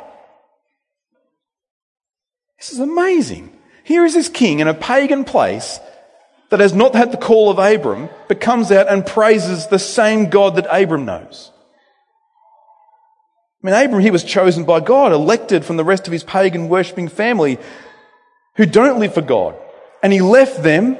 This 2.60 2.72
is 2.72 2.79
amazing. 2.79 3.58
Here 3.86 4.05
is 4.05 4.13
this 4.13 4.29
king 4.29 4.60
in 4.60 4.67
a 4.67 4.75
pagan 4.75 5.24
place 5.24 5.79
that 6.51 6.60
has 6.60 6.74
not 6.74 6.93
had 6.93 7.12
the 7.12 7.17
call 7.17 7.50
of 7.50 7.58
Abram, 7.58 8.10
but 8.27 8.41
comes 8.41 8.72
out 8.72 8.89
and 8.89 9.05
praises 9.05 9.67
the 9.67 9.79
same 9.79 10.29
God 10.29 10.58
that 10.58 10.67
Abram 10.70 11.05
knows. 11.05 11.50
I 13.63 13.67
mean, 13.67 13.86
Abram, 13.86 14.01
he 14.01 14.12
was 14.12 14.24
chosen 14.24 14.65
by 14.65 14.81
God, 14.81 15.13
elected 15.13 15.63
from 15.63 15.77
the 15.77 15.86
rest 15.86 16.08
of 16.08 16.13
his 16.13 16.25
pagan 16.25 16.67
worshipping 16.67 17.08
family 17.08 17.58
who 18.58 18.65
don't 18.65 19.00
live 19.00 19.13
for 19.13 19.22
God. 19.22 19.55
And 20.03 20.12
he 20.12 20.20
left 20.20 20.62
them 20.62 20.98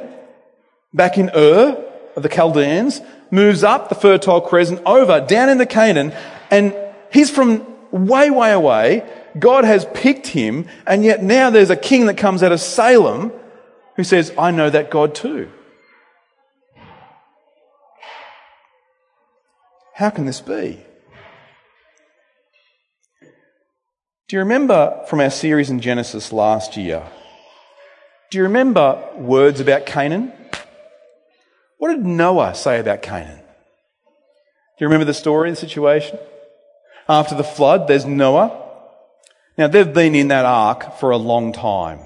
back 0.93 1.17
in 1.17 1.29
Ur 1.36 1.86
of 2.15 2.24
the 2.24 2.29
Chaldeans, 2.29 3.01
moves 3.29 3.62
up 3.63 3.89
the 3.89 3.96
Fertile 3.96 4.41
Crescent 4.41 4.81
over 4.86 5.20
down 5.20 5.50
into 5.50 5.65
Canaan, 5.65 6.13
and 6.50 6.74
he's 7.12 7.29
from 7.29 7.65
way, 7.91 8.29
way 8.29 8.53
away. 8.53 9.03
God 9.38 9.65
has 9.65 9.86
picked 9.93 10.27
him, 10.27 10.67
and 10.88 11.03
yet 11.03 11.22
now 11.22 11.50
there's 11.50 11.70
a 11.70 11.75
king 11.75 12.05
that 12.05 12.17
comes 12.17 12.41
out 12.41 12.53
of 12.53 12.62
Salem 12.62 13.34
who 14.01 14.05
says, 14.05 14.34
I 14.36 14.50
know 14.50 14.67
that 14.67 14.89
God 14.89 15.13
too. 15.13 15.51
How 19.93 20.10
can 20.10 20.25
this 20.25 20.41
be? 20.41 20.84
Do 24.27 24.36
you 24.36 24.39
remember 24.39 25.03
from 25.08 25.20
our 25.20 25.29
series 25.29 25.70
in 25.70 25.79
Genesis 25.81 26.34
last 26.34 26.77
year 26.77 27.03
do 28.31 28.39
you 28.39 28.43
remember 28.46 29.08
words 29.17 29.60
about 29.60 29.86
Canaan? 29.86 30.31
What 31.77 31.89
did 31.93 32.03
Noah 32.03 32.55
say 32.55 32.79
about 32.79 33.03
Canaan? 33.03 33.38
Do 33.38 34.79
you 34.79 34.88
remember 34.88 35.05
the 35.05 35.13
story, 35.13 35.51
the 35.51 35.58
situation? 35.58 36.17
After 37.08 37.36
the 37.36 37.43
flood, 37.43 37.88
there's 37.88 38.05
Noah. 38.05 38.58
Now, 39.60 39.67
they've 39.67 39.93
been 39.93 40.15
in 40.15 40.29
that 40.29 40.46
ark 40.46 40.98
for 40.98 41.12
a 41.12 41.17
long 41.17 41.51
time. 41.51 42.00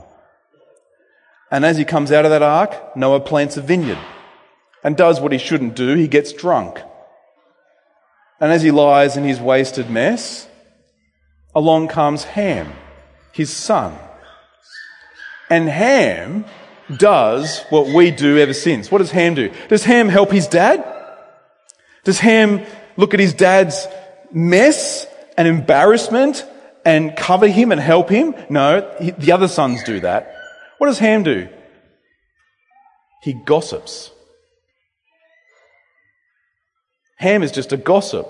And 1.56 1.64
as 1.64 1.78
he 1.78 1.86
comes 1.86 2.12
out 2.12 2.26
of 2.26 2.32
that 2.32 2.42
ark, 2.42 2.98
Noah 2.98 3.22
plants 3.22 3.56
a 3.56 3.62
vineyard 3.62 3.98
and 4.84 4.98
does 4.98 5.22
what 5.22 5.32
he 5.32 5.38
shouldn't 5.38 5.74
do. 5.74 5.96
He 5.96 6.10
gets 6.10 6.34
drunk. 6.34 6.82
And 8.42 8.52
as 8.52 8.62
he 8.62 8.72
lies 8.72 9.16
in 9.16 9.24
his 9.24 9.40
wasted 9.40 9.90
mess, 9.90 10.50
along 11.56 11.88
comes 11.88 12.26
Ham, 12.26 12.74
his 13.32 13.54
son. 13.54 13.98
And 15.50 15.70
Ham 15.70 16.44
does 16.98 17.64
what 17.70 17.88
we 17.88 18.12
do 18.12 18.38
ever 18.38 18.54
since. 18.54 18.92
What 18.92 18.98
does 18.98 19.12
Ham 19.12 19.36
do? 19.36 19.50
Does 19.70 19.86
Ham 19.86 20.10
help 20.10 20.32
his 20.34 20.48
dad? 20.48 20.84
Does 22.04 22.20
Ham 22.20 22.66
look 22.98 23.14
at 23.14 23.22
his 23.22 23.34
dad's 23.34 23.88
mess 24.30 25.08
and 25.38 25.48
embarrassment 25.48 26.46
and 26.84 27.16
cover 27.16 27.48
him 27.48 27.72
and 27.72 27.80
help 27.80 28.10
him? 28.10 28.36
No, 28.50 28.82
the 29.00 29.32
other 29.32 29.48
sons 29.48 29.86
do 29.86 30.02
that. 30.02 30.35
What 30.78 30.88
does 30.88 31.00
Ham 31.00 31.24
do? 31.24 31.50
He 33.22 33.34
gossips. 33.34 34.12
Ham 37.18 37.44
is 37.44 37.52
just 37.52 37.72
a 37.72 37.78
gossip 37.78 38.28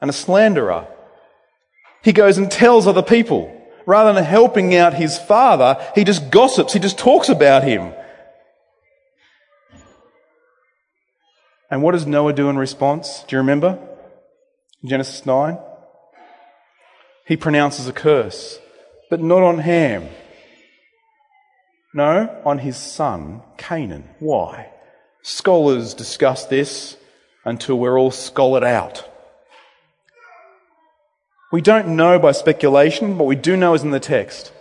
and 0.00 0.10
a 0.10 0.12
slanderer. 0.12 0.86
He 2.02 2.12
goes 2.12 2.36
and 2.36 2.50
tells 2.50 2.86
other 2.86 3.02
people 3.02 3.58
rather 3.86 4.12
than 4.12 4.24
helping 4.24 4.74
out 4.74 4.94
his 4.94 5.18
father, 5.18 5.76
he 5.94 6.04
just 6.04 6.30
gossips, 6.30 6.72
he 6.72 6.78
just 6.78 6.98
talks 6.98 7.28
about 7.28 7.64
him. 7.64 7.92
And 11.70 11.82
what 11.82 11.92
does 11.92 12.06
Noah 12.06 12.34
do 12.34 12.50
in 12.50 12.58
response? 12.58 13.24
Do 13.26 13.34
you 13.34 13.38
remember? 13.38 13.78
Genesis 14.84 15.24
9. 15.24 15.58
He 17.26 17.36
pronounces 17.36 17.88
a 17.88 17.92
curse, 17.92 18.58
but 19.08 19.22
not 19.22 19.42
on 19.42 19.58
Ham. 19.60 20.08
No, 21.94 22.40
on 22.44 22.58
his 22.58 22.76
son, 22.76 23.42
Canaan. 23.58 24.08
Why? 24.18 24.70
Scholars 25.22 25.94
discuss 25.94 26.46
this 26.46 26.96
until 27.44 27.78
we're 27.78 27.98
all 27.98 28.10
scholared 28.10 28.64
out. 28.64 29.08
We 31.52 31.60
don't 31.60 31.96
know 31.96 32.18
by 32.18 32.32
speculation, 32.32 33.18
what 33.18 33.26
we 33.26 33.36
do 33.36 33.56
know 33.56 33.74
is 33.74 33.82
in 33.82 33.90
the 33.90 34.00
text. 34.00 34.52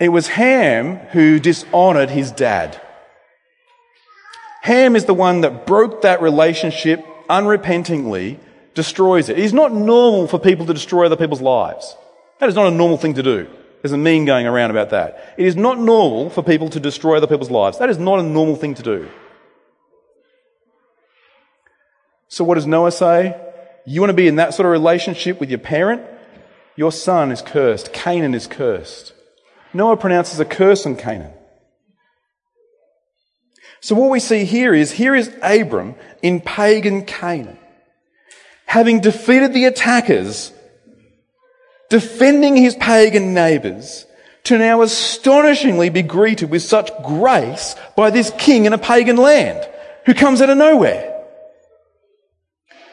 It 0.00 0.08
was 0.08 0.28
Ham 0.28 0.96
who 1.12 1.38
dishonored 1.38 2.08
his 2.08 2.32
dad. 2.32 2.80
Ham 4.62 4.96
is 4.96 5.04
the 5.04 5.14
one 5.14 5.42
that 5.42 5.66
broke 5.66 6.02
that 6.02 6.22
relationship 6.22 7.04
unrepentingly, 7.28 8.40
destroys 8.74 9.28
it. 9.28 9.38
It 9.38 9.44
is 9.44 9.52
not 9.52 9.74
normal 9.74 10.26
for 10.26 10.38
people 10.38 10.64
to 10.66 10.74
destroy 10.74 11.04
other 11.04 11.16
people's 11.16 11.42
lives. 11.42 11.96
That 12.38 12.48
is 12.48 12.54
not 12.54 12.68
a 12.68 12.74
normal 12.74 12.96
thing 12.96 13.14
to 13.14 13.22
do. 13.22 13.46
There's 13.82 13.92
a 13.92 13.98
meme 13.98 14.26
going 14.26 14.46
around 14.46 14.70
about 14.70 14.90
that. 14.90 15.34
It 15.38 15.46
is 15.46 15.56
not 15.56 15.78
normal 15.78 16.30
for 16.30 16.42
people 16.42 16.68
to 16.70 16.80
destroy 16.80 17.16
other 17.16 17.26
people's 17.26 17.50
lives. 17.50 17.78
That 17.78 17.90
is 17.90 17.98
not 17.98 18.18
a 18.18 18.22
normal 18.22 18.56
thing 18.56 18.74
to 18.74 18.82
do. 18.82 19.08
So 22.28 22.44
what 22.44 22.56
does 22.56 22.66
Noah 22.66 22.92
say? 22.92 23.40
You 23.86 24.00
want 24.00 24.10
to 24.10 24.14
be 24.14 24.28
in 24.28 24.36
that 24.36 24.54
sort 24.54 24.66
of 24.66 24.72
relationship 24.72 25.40
with 25.40 25.50
your 25.50 25.58
parent? 25.58 26.02
Your 26.76 26.92
son 26.92 27.32
is 27.32 27.42
cursed. 27.42 27.92
Canaan 27.92 28.34
is 28.34 28.46
cursed. 28.46 29.14
Noah 29.72 29.96
pronounces 29.96 30.38
a 30.40 30.44
curse 30.44 30.86
on 30.86 30.96
Canaan. 30.96 31.32
So 33.80 33.94
what 33.94 34.10
we 34.10 34.20
see 34.20 34.44
here 34.44 34.74
is, 34.74 34.92
here 34.92 35.14
is 35.14 35.34
Abram 35.42 35.94
in 36.22 36.40
pagan 36.40 37.04
Canaan, 37.06 37.58
having 38.66 39.00
defeated 39.00 39.54
the 39.54 39.64
attackers, 39.64 40.52
defending 41.90 42.56
his 42.56 42.74
pagan 42.74 43.34
neighbours, 43.34 44.06
to 44.44 44.56
now 44.56 44.80
astonishingly 44.80 45.90
be 45.90 46.02
greeted 46.02 46.50
with 46.50 46.62
such 46.62 46.90
grace 47.04 47.76
by 47.94 48.08
this 48.08 48.32
king 48.38 48.64
in 48.64 48.72
a 48.72 48.78
pagan 48.78 49.16
land, 49.16 49.68
who 50.06 50.14
comes 50.14 50.40
out 50.40 50.48
of 50.48 50.56
nowhere 50.56 51.10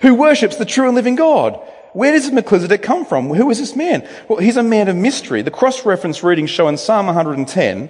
who 0.01 0.15
worships 0.15 0.57
the 0.57 0.65
true 0.65 0.87
and 0.87 0.95
living 0.95 1.15
God. 1.15 1.59
Where 1.93 2.11
does 2.11 2.31
Melchizedek 2.31 2.81
come 2.81 3.05
from? 3.05 3.29
Who 3.29 3.49
is 3.49 3.59
this 3.59 3.75
man? 3.75 4.07
Well, 4.27 4.39
he's 4.39 4.57
a 4.57 4.63
man 4.63 4.87
of 4.87 4.95
mystery. 4.95 5.41
The 5.41 5.51
cross-reference 5.51 6.23
readings 6.23 6.49
show 6.49 6.67
in 6.67 6.77
Psalm 6.77 7.07
110, 7.07 7.89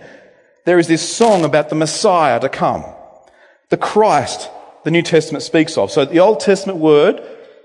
there 0.65 0.79
is 0.79 0.87
this 0.87 1.07
song 1.07 1.43
about 1.43 1.69
the 1.69 1.75
Messiah 1.75 2.39
to 2.39 2.49
come. 2.49 2.85
The 3.69 3.77
Christ 3.77 4.49
the 4.83 4.91
New 4.91 5.01
Testament 5.01 5.43
speaks 5.43 5.77
of. 5.77 5.91
So 5.91 6.05
the 6.05 6.19
Old 6.19 6.39
Testament 6.39 6.79
word 6.79 7.21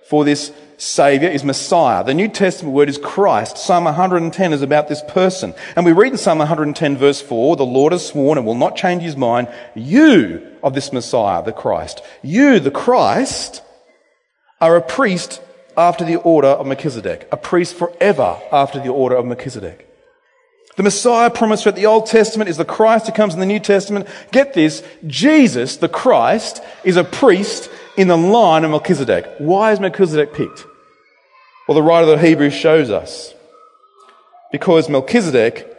for 0.08 0.24
this 0.24 0.52
Savior 0.76 1.28
is 1.28 1.44
Messiah. 1.44 2.02
The 2.04 2.14
New 2.14 2.28
Testament 2.28 2.74
word 2.74 2.88
is 2.88 2.98
Christ. 2.98 3.58
Psalm 3.58 3.84
110 3.84 4.52
is 4.52 4.62
about 4.62 4.88
this 4.88 5.02
person. 5.08 5.54
And 5.76 5.84
we 5.84 5.92
read 5.92 6.12
in 6.12 6.18
Psalm 6.18 6.38
110 6.38 6.96
verse 6.96 7.20
4, 7.20 7.56
the 7.56 7.64
Lord 7.64 7.92
has 7.92 8.06
sworn 8.06 8.38
and 8.38 8.46
will 8.46 8.54
not 8.54 8.76
change 8.76 9.02
his 9.02 9.16
mind. 9.16 9.48
You 9.74 10.56
of 10.62 10.74
this 10.74 10.92
Messiah, 10.92 11.42
the 11.42 11.52
Christ. 11.52 12.02
You, 12.22 12.60
the 12.60 12.70
Christ, 12.70 13.62
are 14.60 14.76
a 14.76 14.82
priest 14.82 15.40
after 15.76 16.04
the 16.04 16.16
order 16.16 16.48
of 16.48 16.66
Melchizedek, 16.66 17.28
a 17.32 17.36
priest 17.36 17.74
forever 17.74 18.38
after 18.50 18.78
the 18.78 18.90
order 18.90 19.16
of 19.16 19.26
Melchizedek. 19.26 19.88
The 20.76 20.82
Messiah 20.82 21.30
promised 21.30 21.62
throughout 21.62 21.76
the 21.76 21.86
Old 21.86 22.06
Testament 22.06 22.48
is 22.48 22.56
the 22.56 22.64
Christ 22.64 23.06
who 23.06 23.12
comes 23.12 23.34
in 23.34 23.40
the 23.40 23.46
New 23.46 23.60
Testament. 23.60 24.08
Get 24.30 24.54
this, 24.54 24.82
Jesus, 25.06 25.76
the 25.76 25.88
Christ, 25.88 26.62
is 26.82 26.96
a 26.96 27.04
priest 27.04 27.70
in 27.96 28.08
the 28.08 28.16
line 28.16 28.64
of 28.64 28.70
Melchizedek. 28.70 29.26
Why 29.38 29.72
is 29.72 29.80
Melchizedek 29.80 30.32
picked? 30.34 30.66
Well, 31.66 31.74
the 31.74 31.82
writer 31.82 32.10
of 32.10 32.20
the 32.20 32.26
Hebrews 32.26 32.54
shows 32.54 32.90
us. 32.90 33.34
Because 34.50 34.88
Melchizedek 34.88 35.72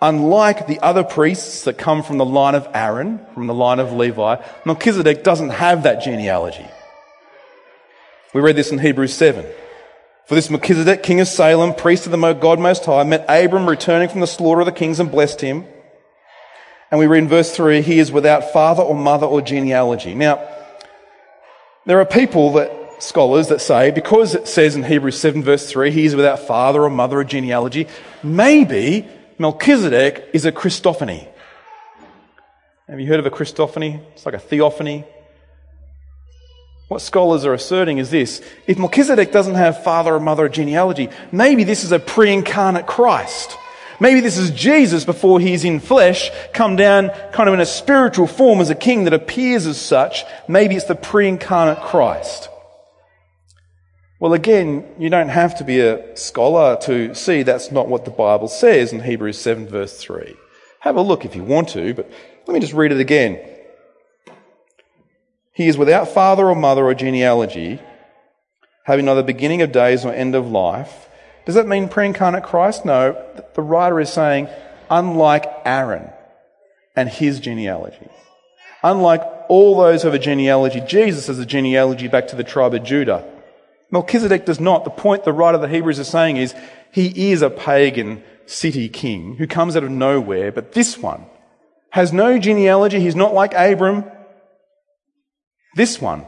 Unlike 0.00 0.68
the 0.68 0.78
other 0.78 1.02
priests 1.02 1.64
that 1.64 1.76
come 1.76 2.04
from 2.04 2.18
the 2.18 2.24
line 2.24 2.54
of 2.54 2.68
Aaron, 2.72 3.20
from 3.34 3.48
the 3.48 3.54
line 3.54 3.80
of 3.80 3.92
Levi, 3.92 4.36
Melchizedek 4.64 5.24
doesn't 5.24 5.50
have 5.50 5.82
that 5.82 6.02
genealogy. 6.04 6.66
We 8.32 8.40
read 8.40 8.54
this 8.54 8.70
in 8.70 8.78
Hebrews 8.78 9.14
7. 9.14 9.44
For 10.26 10.36
this 10.36 10.50
Melchizedek, 10.50 11.02
king 11.02 11.20
of 11.20 11.26
Salem, 11.26 11.74
priest 11.74 12.06
of 12.06 12.12
the 12.12 12.32
God 12.34 12.60
Most 12.60 12.84
High, 12.84 13.02
met 13.02 13.24
Abram 13.28 13.68
returning 13.68 14.08
from 14.08 14.20
the 14.20 14.26
slaughter 14.26 14.60
of 14.60 14.66
the 14.66 14.72
kings 14.72 15.00
and 15.00 15.10
blessed 15.10 15.40
him. 15.40 15.64
And 16.92 17.00
we 17.00 17.06
read 17.06 17.24
in 17.24 17.28
verse 17.28 17.54
3, 17.56 17.82
he 17.82 17.98
is 17.98 18.12
without 18.12 18.52
father 18.52 18.82
or 18.82 18.94
mother 18.94 19.26
or 19.26 19.40
genealogy. 19.40 20.14
Now, 20.14 20.36
there 21.88 21.98
are 21.98 22.04
people 22.04 22.52
that, 22.52 23.02
scholars 23.02 23.48
that 23.48 23.62
say, 23.62 23.90
because 23.90 24.34
it 24.34 24.46
says 24.46 24.76
in 24.76 24.82
Hebrews 24.82 25.18
7 25.18 25.42
verse 25.42 25.70
3, 25.70 25.90
he 25.90 26.04
is 26.04 26.14
without 26.14 26.38
father 26.38 26.84
or 26.84 26.90
mother 26.90 27.20
or 27.20 27.24
genealogy, 27.24 27.88
maybe 28.22 29.08
Melchizedek 29.38 30.28
is 30.34 30.44
a 30.44 30.52
Christophany. 30.52 31.26
Have 32.90 33.00
you 33.00 33.06
heard 33.06 33.20
of 33.20 33.24
a 33.24 33.30
Christophany? 33.30 34.02
It's 34.12 34.26
like 34.26 34.34
a 34.34 34.38
theophany. 34.38 35.06
What 36.88 37.00
scholars 37.00 37.46
are 37.46 37.54
asserting 37.54 37.96
is 37.96 38.10
this 38.10 38.42
if 38.66 38.78
Melchizedek 38.78 39.32
doesn't 39.32 39.54
have 39.54 39.82
father 39.82 40.14
or 40.14 40.20
mother 40.20 40.44
or 40.44 40.48
genealogy, 40.50 41.08
maybe 41.32 41.64
this 41.64 41.84
is 41.84 41.92
a 41.92 41.98
pre 41.98 42.34
incarnate 42.34 42.86
Christ. 42.86 43.56
Maybe 44.00 44.20
this 44.20 44.38
is 44.38 44.50
Jesus 44.52 45.04
before 45.04 45.40
he's 45.40 45.64
in 45.64 45.80
flesh, 45.80 46.30
come 46.52 46.76
down 46.76 47.10
kind 47.32 47.48
of 47.48 47.54
in 47.54 47.60
a 47.60 47.66
spiritual 47.66 48.26
form 48.26 48.60
as 48.60 48.70
a 48.70 48.74
king 48.74 49.04
that 49.04 49.12
appears 49.12 49.66
as 49.66 49.80
such. 49.80 50.24
Maybe 50.46 50.76
it's 50.76 50.84
the 50.84 50.94
pre 50.94 51.28
incarnate 51.28 51.82
Christ. 51.82 52.48
Well, 54.20 54.32
again, 54.32 54.84
you 54.98 55.10
don't 55.10 55.28
have 55.28 55.58
to 55.58 55.64
be 55.64 55.80
a 55.80 56.16
scholar 56.16 56.76
to 56.82 57.14
see 57.14 57.42
that's 57.42 57.70
not 57.70 57.88
what 57.88 58.04
the 58.04 58.10
Bible 58.10 58.48
says 58.48 58.92
in 58.92 59.00
Hebrews 59.00 59.38
7, 59.38 59.68
verse 59.68 59.96
3. 59.96 60.34
Have 60.80 60.96
a 60.96 61.02
look 61.02 61.24
if 61.24 61.36
you 61.36 61.44
want 61.44 61.68
to, 61.70 61.94
but 61.94 62.10
let 62.46 62.54
me 62.54 62.60
just 62.60 62.72
read 62.72 62.92
it 62.92 63.00
again. 63.00 63.38
He 65.52 65.66
is 65.66 65.76
without 65.76 66.08
father 66.08 66.48
or 66.48 66.54
mother 66.54 66.84
or 66.84 66.94
genealogy, 66.94 67.80
having 68.84 69.06
neither 69.06 69.22
beginning 69.24 69.62
of 69.62 69.72
days 69.72 70.04
nor 70.04 70.14
end 70.14 70.34
of 70.34 70.48
life. 70.48 71.07
Does 71.48 71.54
that 71.54 71.66
mean 71.66 71.88
pre 71.88 72.04
incarnate 72.04 72.44
Christ? 72.44 72.84
No. 72.84 73.16
The 73.54 73.62
writer 73.62 73.98
is 74.00 74.12
saying, 74.12 74.48
unlike 74.90 75.46
Aaron 75.64 76.10
and 76.94 77.08
his 77.08 77.40
genealogy. 77.40 78.06
Unlike 78.82 79.22
all 79.48 79.74
those 79.78 80.02
who 80.02 80.08
have 80.08 80.14
a 80.14 80.22
genealogy, 80.22 80.82
Jesus 80.82 81.28
has 81.28 81.38
a 81.38 81.46
genealogy 81.46 82.06
back 82.06 82.28
to 82.28 82.36
the 82.36 82.44
tribe 82.44 82.74
of 82.74 82.84
Judah. 82.84 83.24
Melchizedek 83.90 84.44
does 84.44 84.60
not. 84.60 84.84
The 84.84 84.90
point 84.90 85.24
the 85.24 85.32
writer 85.32 85.54
of 85.54 85.62
the 85.62 85.68
Hebrews 85.68 85.98
is 85.98 86.08
saying 86.08 86.36
is 86.36 86.54
he 86.92 87.30
is 87.30 87.40
a 87.40 87.48
pagan 87.48 88.22
city 88.44 88.90
king 88.90 89.36
who 89.36 89.46
comes 89.46 89.74
out 89.74 89.84
of 89.84 89.90
nowhere, 89.90 90.52
but 90.52 90.72
this 90.72 90.98
one 90.98 91.24
has 91.92 92.12
no 92.12 92.38
genealogy. 92.38 93.00
He's 93.00 93.16
not 93.16 93.32
like 93.32 93.54
Abram. 93.54 94.04
This 95.76 95.98
one, 95.98 96.26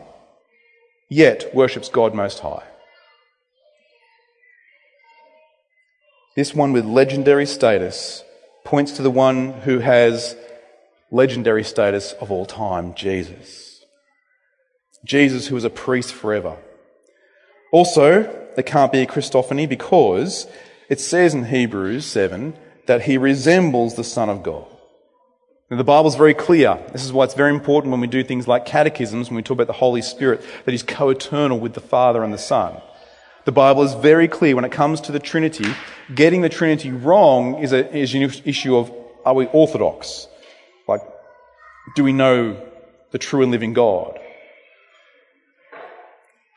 yet 1.10 1.54
worships 1.54 1.90
God 1.90 2.14
Most 2.14 2.38
High. 2.38 2.62
This 6.36 6.54
one 6.54 6.72
with 6.72 6.84
legendary 6.84 7.46
status 7.46 8.24
points 8.64 8.92
to 8.92 9.02
the 9.02 9.10
one 9.10 9.52
who 9.52 9.80
has 9.80 10.36
legendary 11.10 11.64
status 11.64 12.12
of 12.20 12.30
all 12.30 12.46
time, 12.46 12.94
Jesus. 12.94 13.84
Jesus, 15.04 15.48
who 15.48 15.56
is 15.56 15.64
a 15.64 15.70
priest 15.70 16.12
forever. 16.12 16.56
Also, 17.72 18.22
there 18.54 18.64
can't 18.64 18.92
be 18.92 19.00
a 19.00 19.06
Christophany 19.06 19.68
because 19.68 20.46
it 20.88 21.00
says 21.00 21.34
in 21.34 21.44
Hebrews 21.46 22.04
7 22.06 22.54
that 22.86 23.02
he 23.02 23.18
resembles 23.18 23.96
the 23.96 24.04
Son 24.04 24.28
of 24.28 24.42
God. 24.42 24.66
Now, 25.70 25.76
the 25.76 25.84
Bible's 25.84 26.16
very 26.16 26.34
clear. 26.34 26.78
This 26.92 27.04
is 27.04 27.12
why 27.12 27.24
it's 27.24 27.34
very 27.34 27.54
important 27.54 27.92
when 27.92 28.00
we 28.00 28.08
do 28.08 28.24
things 28.24 28.48
like 28.48 28.66
catechisms, 28.66 29.30
when 29.30 29.36
we 29.36 29.42
talk 29.42 29.54
about 29.54 29.68
the 29.68 29.72
Holy 29.72 30.02
Spirit, 30.02 30.42
that 30.64 30.72
he's 30.72 30.82
co-eternal 30.82 31.60
with 31.60 31.74
the 31.74 31.80
Father 31.80 32.24
and 32.24 32.32
the 32.32 32.38
Son. 32.38 32.80
The 33.44 33.52
Bible 33.52 33.82
is 33.82 33.94
very 33.94 34.28
clear 34.28 34.54
when 34.54 34.64
it 34.64 34.72
comes 34.72 35.00
to 35.02 35.12
the 35.12 35.18
Trinity. 35.18 35.66
Getting 36.14 36.42
the 36.42 36.48
Trinity 36.48 36.90
wrong 36.90 37.62
is, 37.62 37.72
a, 37.72 37.96
is 37.96 38.14
an 38.14 38.22
issue 38.44 38.76
of 38.76 38.92
are 39.24 39.34
we 39.34 39.46
orthodox? 39.46 40.28
Like, 40.86 41.02
do 41.94 42.04
we 42.04 42.12
know 42.12 42.60
the 43.10 43.18
true 43.18 43.42
and 43.42 43.50
living 43.50 43.72
God? 43.72 44.18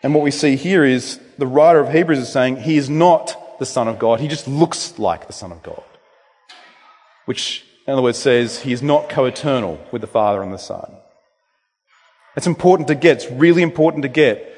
And 0.01 0.13
what 0.13 0.23
we 0.23 0.31
see 0.31 0.58
here 0.58 0.84
is 0.84 1.19
the 1.38 1.47
writer 1.47 1.79
of 1.79 1.91
Hebrews 1.91 2.19
is 2.19 2.29
saying 2.29 2.58
he 2.58 2.77
is 2.77 2.89
not 2.89 3.60
the 3.60 3.65
Son 3.65 3.88
of 3.88 3.99
God, 3.99 4.19
he 4.19 4.27
just 4.27 4.47
looks 4.47 4.99
like 4.99 5.27
the 5.27 5.34
Son 5.34 5.51
of 5.51 5.63
God. 5.63 5.84
Which, 7.25 7.63
in 7.88 7.93
other 7.93 8.01
words, 8.01 8.17
says 8.17 8.62
he 8.62 8.73
is 8.73 8.81
not 8.81 9.10
co 9.10 9.25
eternal 9.25 9.79
with 9.91 10.01
the 10.01 10.08
Father 10.08 10.43
and 10.43 10.51
the 10.51 10.58
Son. 10.58 10.97
It's 12.36 12.47
important 12.47 12.88
to 12.89 12.95
get, 12.95 13.23
it's 13.23 13.31
really 13.31 13.62
important 13.62 14.01
to 14.03 14.10
get. 14.10 14.52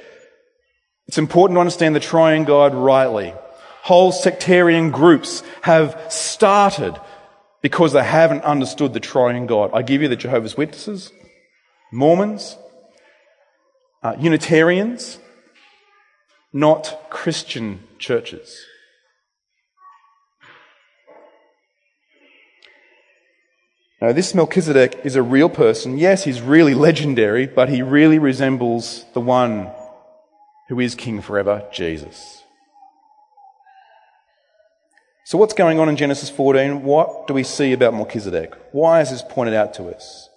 It's 1.08 1.18
important 1.18 1.58
to 1.58 1.62
understand 1.62 1.96
the 1.96 2.00
triune 2.00 2.46
God 2.46 2.74
rightly. 2.74 3.34
Whole 3.84 4.12
sectarian 4.12 4.90
groups 4.90 5.44
have 5.62 6.02
started 6.10 7.00
because 7.62 7.94
they 7.94 8.04
haven't 8.04 8.44
understood 8.44 8.94
the 8.94 9.00
triune 9.00 9.46
God. 9.46 9.72
I 9.74 9.84
give 9.84 10.02
you 10.02 10.08
the 10.08 10.16
Jehovah's 10.16 10.58
Witnesses, 10.58 11.12
Mormons, 11.92 12.58
uh, 14.02 14.16
Unitarians, 14.20 15.20
not 16.52 17.10
Christian 17.10 17.84
churches. 18.00 18.66
Now, 24.02 24.12
this 24.12 24.36
Melchizedek 24.36 25.02
is 25.04 25.16
a 25.16 25.24
real 25.24 25.50
person. 25.50 25.98
Yes, 25.98 26.24
he's 26.24 26.42
really 26.42 26.74
legendary, 26.74 27.48
but 27.48 27.70
he 27.70 27.82
really 27.82 28.20
resembles 28.20 29.06
the 29.14 29.22
one 29.22 29.72
who 30.68 30.80
is 30.80 30.96
King 30.96 31.22
forever, 31.22 31.68
Jesus. 31.72 32.44
So, 35.26 35.38
what's 35.38 35.54
going 35.54 35.80
on 35.80 35.90
in 35.90 35.96
Genesis 35.96 36.30
14? 36.30 36.84
What 36.84 37.28
do 37.28 37.34
we 37.34 37.44
see 37.44 37.74
about 37.74 37.96
Melchizedek? 37.96 38.54
Why 38.72 39.02
is 39.02 39.10
this 39.10 39.24
pointed 39.28 39.56
out 39.56 39.74
to 39.76 39.86
us? 39.86 40.30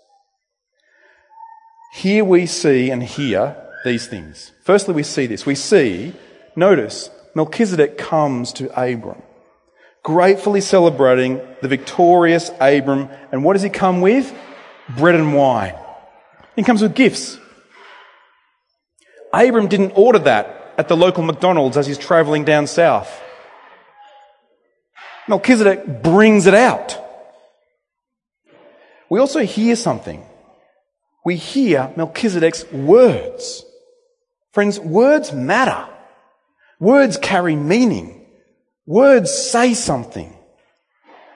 Here 1.92 2.24
we 2.24 2.46
see 2.46 2.90
and 2.90 3.02
hear 3.02 3.56
these 3.84 4.06
things. 4.06 4.52
Firstly, 4.64 4.94
we 4.94 5.02
see 5.02 5.26
this. 5.26 5.44
We 5.44 5.54
see, 5.54 6.14
notice, 6.56 7.10
Melchizedek 7.34 7.98
comes 7.98 8.52
to 8.54 8.68
Abram, 8.80 9.22
gratefully 10.02 10.60
celebrating 10.60 11.40
the 11.60 11.68
victorious 11.68 12.50
Abram. 12.60 13.08
And 13.30 13.44
what 13.44 13.54
does 13.54 13.62
he 13.62 13.70
come 13.70 14.00
with? 14.00 14.34
Bread 14.96 15.14
and 15.14 15.34
wine. 15.34 15.74
He 16.56 16.62
comes 16.62 16.82
with 16.82 16.94
gifts. 16.94 17.38
Abram 19.32 19.68
didn't 19.68 19.92
order 19.92 20.20
that 20.20 20.74
at 20.78 20.88
the 20.88 20.96
local 20.96 21.22
McDonald's 21.22 21.76
as 21.76 21.86
he's 21.86 21.98
traveling 21.98 22.44
down 22.44 22.66
south. 22.66 23.22
Melchizedek 25.28 26.02
brings 26.02 26.46
it 26.46 26.54
out. 26.54 26.98
We 29.10 29.20
also 29.20 29.40
hear 29.40 29.76
something. 29.76 30.24
We 31.24 31.36
hear 31.36 31.92
Melchizedek's 31.96 32.70
words. 32.72 33.64
Friends, 34.52 34.80
words 34.80 35.32
matter. 35.32 35.86
Words 36.80 37.18
carry 37.18 37.56
meaning. 37.56 38.26
Words 38.86 39.32
say 39.32 39.74
something. 39.74 40.34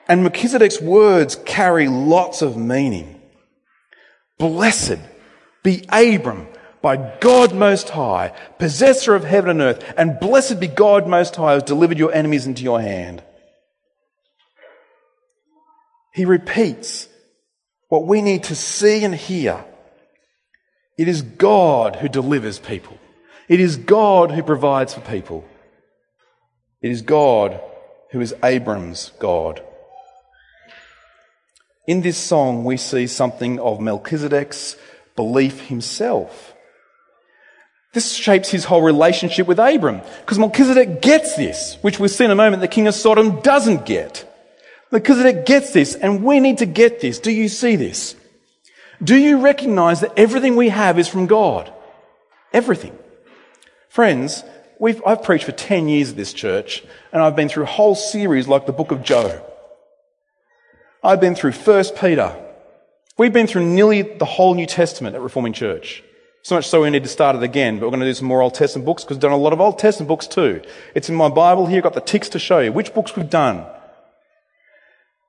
And 0.07 0.23
Melchizedek's 0.23 0.81
words 0.81 1.35
carry 1.35 1.87
lots 1.87 2.41
of 2.41 2.57
meaning. 2.57 3.21
Blessed 4.39 4.99
be 5.61 5.85
Abram 5.89 6.47
by 6.83 6.97
God 7.21 7.55
Most 7.55 7.91
High, 7.91 8.33
possessor 8.59 9.15
of 9.15 9.23
heaven 9.23 9.49
and 9.49 9.61
earth, 9.61 9.93
and 9.97 10.19
blessed 10.19 10.59
be 10.59 10.67
God 10.67 11.07
Most 11.07 11.37
High 11.37 11.53
who 11.53 11.61
has 11.61 11.63
delivered 11.63 11.97
your 11.97 12.13
enemies 12.13 12.45
into 12.45 12.61
your 12.61 12.81
hand. 12.81 13.23
He 16.13 16.25
repeats 16.25 17.07
what 17.87 18.05
we 18.05 18.21
need 18.21 18.43
to 18.43 18.55
see 18.55 19.05
and 19.05 19.15
hear. 19.15 19.63
It 20.97 21.07
is 21.07 21.21
God 21.21 21.95
who 21.95 22.09
delivers 22.09 22.59
people. 22.59 22.99
It 23.47 23.61
is 23.61 23.77
God 23.77 24.31
who 24.31 24.43
provides 24.43 24.93
for 24.93 25.01
people. 25.01 25.45
It 26.81 26.91
is 26.91 27.01
God 27.01 27.61
who 28.11 28.19
is 28.19 28.35
Abram's 28.43 29.13
God. 29.19 29.63
In 31.87 32.01
this 32.01 32.17
song, 32.17 32.65
we 32.65 32.75
see 32.75 33.07
something 33.07 33.57
of 33.59 33.79
Melchizedek's 33.79 34.75
belief 35.15 35.61
himself. 35.67 36.53
This 37.93 38.11
shapes 38.13 38.49
his 38.49 38.65
whole 38.65 38.81
relationship 38.81 39.47
with 39.47 39.59
Abram, 39.59 40.01
because 40.21 40.39
Melchizedek 40.39 41.01
gets 41.01 41.35
this, 41.35 41.77
which 41.81 41.99
we'll 41.99 42.09
see 42.09 42.25
in 42.25 42.31
a 42.31 42.35
moment 42.35 42.61
the 42.61 42.67
king 42.67 42.87
of 42.87 42.95
Sodom 42.95 43.39
doesn't 43.41 43.85
get. 43.85 44.29
Melchizedek 44.91 45.45
gets 45.45 45.73
this, 45.73 45.95
and 45.95 46.23
we 46.23 46.39
need 46.39 46.57
to 46.57 46.65
get 46.65 47.01
this. 47.01 47.19
Do 47.19 47.31
you 47.31 47.47
see 47.47 47.75
this? 47.75 48.15
Do 49.03 49.15
you 49.15 49.41
recognize 49.41 50.01
that 50.01 50.13
everything 50.17 50.55
we 50.55 50.69
have 50.69 50.97
is 50.97 51.07
from 51.07 51.27
God? 51.27 51.71
Everything. 52.51 52.97
Friends, 53.89 54.43
I've 55.05 55.23
preached 55.23 55.45
for 55.45 55.51
10 55.51 55.87
years 55.87 56.11
at 56.11 56.15
this 56.15 56.33
church, 56.33 56.83
and 57.11 57.21
I've 57.21 57.35
been 57.35 57.49
through 57.49 57.65
whole 57.65 57.95
series 57.95 58.47
like 58.47 58.65
the 58.65 58.71
book 58.71 58.91
of 58.91 59.03
Job. 59.03 59.31
I've 61.03 61.21
been 61.21 61.35
through 61.35 61.51
1 61.51 61.83
Peter. 61.99 62.35
We've 63.17 63.33
been 63.33 63.45
through 63.45 63.65
nearly 63.65 64.01
the 64.01 64.25
whole 64.25 64.55
New 64.55 64.65
Testament 64.65 65.15
at 65.15 65.21
Reforming 65.21 65.53
Church. 65.53 66.03
So 66.43 66.55
much 66.55 66.67
so 66.67 66.81
we 66.81 66.89
need 66.89 67.03
to 67.03 67.09
start 67.09 67.37
it 67.37 67.43
again, 67.43 67.79
but 67.79 67.85
we're 67.85 67.91
going 67.91 68.01
to 68.01 68.05
do 68.05 68.13
some 68.13 68.27
more 68.27 68.41
Old 68.41 68.53
Testament 68.53 68.85
books 68.85 69.03
because 69.03 69.15
we've 69.15 69.21
done 69.21 69.31
a 69.31 69.37
lot 69.37 69.53
of 69.53 69.61
Old 69.61 69.79
Testament 69.79 70.09
books 70.09 70.27
too. 70.27 70.61
It's 70.93 71.07
in 71.07 71.15
my 71.15 71.29
Bible 71.29 71.67
here, 71.67 71.77
I've 71.77 71.83
got 71.83 71.93
the 71.93 72.01
ticks 72.01 72.27
to 72.29 72.39
show 72.39 72.59
you 72.59 72.73
which 72.73 72.93
books 72.93 73.15
we've 73.15 73.29
done. 73.29 73.65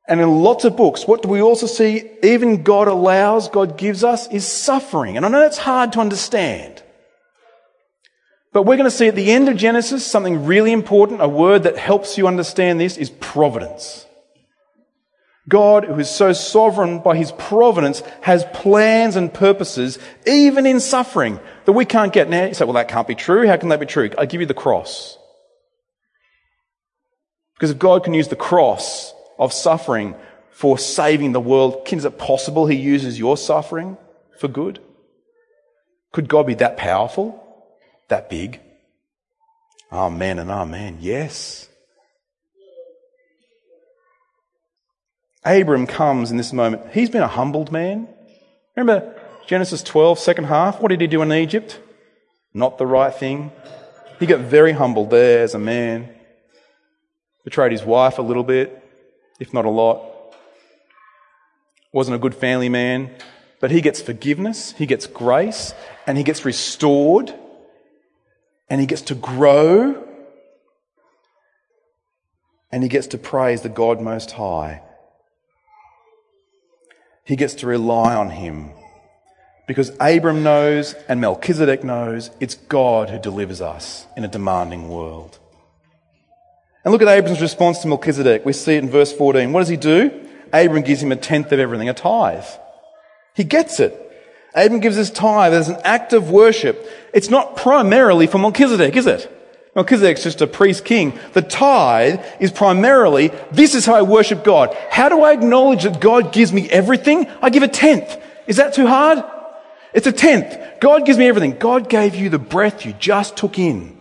And 0.08 0.20
in 0.20 0.42
lots 0.42 0.64
of 0.64 0.76
books, 0.76 1.06
what 1.06 1.22
do 1.22 1.28
we 1.28 1.40
also 1.40 1.66
see 1.66 2.10
even 2.24 2.64
God 2.64 2.88
allows, 2.88 3.48
God 3.48 3.78
gives 3.78 4.02
us, 4.02 4.26
is 4.28 4.44
suffering. 4.44 5.16
And 5.16 5.24
I 5.24 5.28
know 5.28 5.38
that's 5.38 5.56
hard 5.56 5.92
to 5.92 6.00
understand. 6.00 6.82
But 8.52 8.64
we're 8.64 8.76
going 8.76 8.90
to 8.90 8.96
see 8.96 9.06
at 9.06 9.14
the 9.14 9.30
end 9.30 9.48
of 9.48 9.56
Genesis 9.56 10.04
something 10.04 10.46
really 10.46 10.72
important, 10.72 11.22
a 11.22 11.28
word 11.28 11.62
that 11.62 11.78
helps 11.78 12.18
you 12.18 12.26
understand 12.26 12.80
this 12.80 12.96
is 12.96 13.08
providence. 13.08 14.04
God, 15.48 15.84
who 15.84 15.98
is 15.98 16.08
so 16.08 16.32
sovereign 16.32 17.00
by 17.00 17.16
his 17.16 17.32
providence, 17.32 18.02
has 18.22 18.44
plans 18.54 19.16
and 19.16 19.32
purposes, 19.32 19.98
even 20.26 20.64
in 20.64 20.80
suffering, 20.80 21.38
that 21.66 21.72
we 21.72 21.84
can't 21.84 22.12
get. 22.12 22.30
Now, 22.30 22.46
you 22.46 22.54
say, 22.54 22.64
well, 22.64 22.74
that 22.74 22.88
can't 22.88 23.06
be 23.06 23.14
true. 23.14 23.46
How 23.46 23.56
can 23.56 23.68
that 23.68 23.80
be 23.80 23.86
true? 23.86 24.10
I 24.16 24.24
give 24.26 24.40
you 24.40 24.46
the 24.46 24.54
cross. 24.54 25.18
Because 27.54 27.70
if 27.70 27.78
God 27.78 28.04
can 28.04 28.14
use 28.14 28.28
the 28.28 28.36
cross 28.36 29.12
of 29.38 29.52
suffering 29.52 30.14
for 30.50 30.78
saving 30.78 31.32
the 31.32 31.40
world, 31.40 31.86
is 31.92 32.04
it 32.04 32.18
possible 32.18 32.66
he 32.66 32.76
uses 32.76 33.18
your 33.18 33.36
suffering 33.36 33.98
for 34.38 34.48
good? 34.48 34.80
Could 36.12 36.28
God 36.28 36.46
be 36.46 36.54
that 36.54 36.76
powerful? 36.76 37.42
That 38.08 38.30
big? 38.30 38.60
Amen 39.92 40.38
and 40.38 40.50
amen. 40.50 40.98
Yes. 41.00 41.68
Abram 45.44 45.86
comes 45.86 46.30
in 46.30 46.36
this 46.36 46.52
moment. 46.52 46.82
He's 46.92 47.10
been 47.10 47.22
a 47.22 47.28
humbled 47.28 47.70
man. 47.70 48.08
Remember 48.76 49.14
Genesis 49.46 49.82
12, 49.82 50.18
second 50.18 50.44
half? 50.44 50.80
What 50.80 50.88
did 50.88 51.00
he 51.00 51.06
do 51.06 51.20
in 51.22 51.32
Egypt? 51.32 51.80
Not 52.54 52.78
the 52.78 52.86
right 52.86 53.14
thing. 53.14 53.52
He 54.18 54.26
got 54.26 54.40
very 54.40 54.72
humbled 54.72 55.10
there 55.10 55.42
as 55.42 55.54
a 55.54 55.58
man. 55.58 56.08
Betrayed 57.44 57.72
his 57.72 57.84
wife 57.84 58.18
a 58.18 58.22
little 58.22 58.42
bit, 58.42 58.82
if 59.38 59.52
not 59.52 59.66
a 59.66 59.70
lot. 59.70 60.02
Wasn't 61.92 62.14
a 62.14 62.18
good 62.18 62.34
family 62.34 62.70
man. 62.70 63.10
But 63.60 63.70
he 63.70 63.80
gets 63.80 64.00
forgiveness, 64.00 64.72
he 64.72 64.86
gets 64.86 65.06
grace, 65.06 65.74
and 66.06 66.16
he 66.16 66.24
gets 66.24 66.44
restored, 66.44 67.34
and 68.68 68.80
he 68.80 68.86
gets 68.86 69.02
to 69.02 69.14
grow, 69.14 70.06
and 72.70 72.82
he 72.82 72.88
gets 72.88 73.06
to 73.08 73.18
praise 73.18 73.60
the 73.62 73.68
God 73.68 74.00
Most 74.00 74.32
High 74.32 74.82
he 77.24 77.36
gets 77.36 77.54
to 77.54 77.66
rely 77.66 78.14
on 78.14 78.30
him. 78.30 78.70
Because 79.66 79.90
Abram 79.98 80.42
knows 80.42 80.94
and 81.08 81.20
Melchizedek 81.20 81.82
knows 81.82 82.30
it's 82.38 82.54
God 82.54 83.08
who 83.08 83.18
delivers 83.18 83.60
us 83.60 84.06
in 84.16 84.24
a 84.24 84.28
demanding 84.28 84.88
world. 84.90 85.38
And 86.84 86.92
look 86.92 87.00
at 87.00 87.08
Abram's 87.08 87.40
response 87.40 87.78
to 87.78 87.88
Melchizedek. 87.88 88.44
We 88.44 88.52
see 88.52 88.74
it 88.74 88.84
in 88.84 88.90
verse 88.90 89.10
14. 89.12 89.52
What 89.52 89.60
does 89.60 89.68
he 89.68 89.78
do? 89.78 90.28
Abram 90.52 90.82
gives 90.82 91.02
him 91.02 91.12
a 91.12 91.16
tenth 91.16 91.50
of 91.50 91.58
everything, 91.58 91.88
a 91.88 91.94
tithe. 91.94 92.44
He 93.34 93.42
gets 93.42 93.80
it. 93.80 94.00
Abram 94.54 94.80
gives 94.80 94.96
his 94.96 95.10
tithe 95.10 95.54
as 95.54 95.68
an 95.68 95.78
act 95.82 96.12
of 96.12 96.30
worship. 96.30 96.86
It's 97.14 97.30
not 97.30 97.56
primarily 97.56 98.26
for 98.26 98.38
Melchizedek, 98.38 98.94
is 98.96 99.06
it? 99.06 99.33
Melchizedek's 99.74 100.22
just 100.22 100.40
a 100.40 100.46
priest 100.46 100.84
king. 100.84 101.18
The 101.32 101.42
tithe 101.42 102.24
is 102.38 102.52
primarily, 102.52 103.32
this 103.50 103.74
is 103.74 103.84
how 103.84 103.94
I 103.94 104.02
worship 104.02 104.44
God. 104.44 104.76
How 104.88 105.08
do 105.08 105.22
I 105.22 105.32
acknowledge 105.32 105.82
that 105.82 106.00
God 106.00 106.32
gives 106.32 106.52
me 106.52 106.70
everything? 106.70 107.26
I 107.42 107.50
give 107.50 107.64
a 107.64 107.68
tenth. 107.68 108.16
Is 108.46 108.56
that 108.56 108.74
too 108.74 108.86
hard? 108.86 109.24
It's 109.92 110.06
a 110.06 110.12
tenth. 110.12 110.80
God 110.80 111.04
gives 111.06 111.18
me 111.18 111.26
everything. 111.26 111.58
God 111.58 111.88
gave 111.88 112.14
you 112.14 112.28
the 112.28 112.38
breath 112.38 112.86
you 112.86 112.92
just 112.94 113.36
took 113.36 113.58
in 113.58 113.96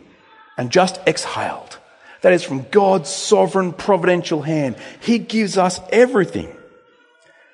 and 0.58 0.70
just 0.70 1.00
exhaled. 1.08 1.78
That 2.22 2.34
is 2.34 2.44
from 2.44 2.66
God's 2.70 3.10
sovereign 3.10 3.74
providential 3.74 4.42
hand. 4.44 4.76
He 5.02 5.18
gives 5.18 5.58
us 5.58 5.80
everything. 5.92 6.56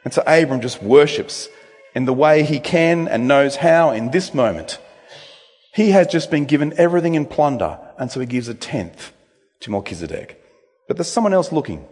And 0.03 0.13
so 0.13 0.21
Abram 0.27 0.61
just 0.61 0.81
worships 0.83 1.47
in 1.95 2.05
the 2.05 2.13
way 2.13 2.43
he 2.43 2.59
can 2.59 3.07
and 3.07 3.27
knows 3.27 3.55
how 3.55 3.91
in 3.91 4.11
this 4.11 4.33
moment. 4.33 4.79
He 5.73 5.91
has 5.91 6.07
just 6.07 6.31
been 6.31 6.45
given 6.45 6.73
everything 6.77 7.15
in 7.15 7.25
plunder 7.25 7.79
and 7.97 8.11
so 8.11 8.19
he 8.19 8.25
gives 8.25 8.47
a 8.47 8.53
tenth 8.53 9.11
to 9.61 9.71
Melchizedek. 9.71 10.41
But 10.87 10.97
there's 10.97 11.11
someone 11.11 11.33
else 11.33 11.51
looking. 11.51 11.85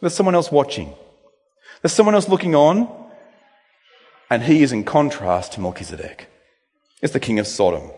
There's 0.00 0.14
someone 0.14 0.34
else 0.34 0.50
watching. 0.50 0.94
There's 1.82 1.92
someone 1.92 2.14
else 2.14 2.28
looking 2.28 2.54
on, 2.54 2.88
and 4.30 4.42
he 4.42 4.62
is 4.62 4.72
in 4.72 4.84
contrast 4.84 5.52
to 5.52 5.60
Melchizedek. 5.60 6.28
It's 7.02 7.12
the 7.12 7.20
king 7.20 7.38
of 7.38 7.46
Sodom. 7.46 7.90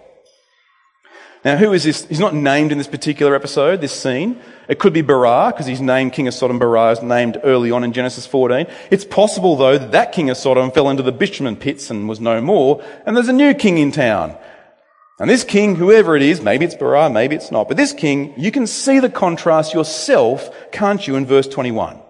Now, 1.44 1.56
who 1.56 1.72
is 1.72 1.82
this? 1.82 2.06
He's 2.06 2.20
not 2.20 2.34
named 2.34 2.70
in 2.70 2.78
this 2.78 2.86
particular 2.86 3.34
episode, 3.34 3.80
this 3.80 3.92
scene. 3.92 4.40
It 4.68 4.78
could 4.78 4.92
be 4.92 5.02
Bera, 5.02 5.52
because 5.52 5.66
he's 5.66 5.80
named 5.80 6.12
King 6.12 6.28
of 6.28 6.34
Sodom. 6.34 6.60
Bera 6.60 6.92
is 6.92 7.02
named 7.02 7.40
early 7.42 7.72
on 7.72 7.82
in 7.82 7.92
Genesis 7.92 8.26
14. 8.26 8.66
It's 8.92 9.04
possible, 9.04 9.56
though, 9.56 9.76
that 9.76 9.90
that 9.90 10.12
king 10.12 10.30
of 10.30 10.36
Sodom 10.36 10.70
fell 10.70 10.88
into 10.88 11.02
the 11.02 11.10
bitumen 11.10 11.56
pits 11.56 11.90
and 11.90 12.08
was 12.08 12.20
no 12.20 12.40
more, 12.40 12.82
and 13.04 13.16
there's 13.16 13.28
a 13.28 13.32
new 13.32 13.54
king 13.54 13.78
in 13.78 13.90
town. 13.90 14.36
And 15.18 15.28
this 15.28 15.44
king, 15.44 15.76
whoever 15.76 16.16
it 16.16 16.22
is, 16.22 16.40
maybe 16.40 16.64
it's 16.64 16.74
Bera, 16.74 17.10
maybe 17.10 17.36
it's 17.36 17.50
not, 17.50 17.68
but 17.68 17.76
this 17.76 17.92
king, 17.92 18.34
you 18.36 18.50
can 18.50 18.66
see 18.66 18.98
the 18.98 19.10
contrast 19.10 19.74
yourself, 19.74 20.50
can't 20.72 21.06
you, 21.06 21.16
in 21.16 21.26
verse 21.26 21.46
21? 21.46 22.00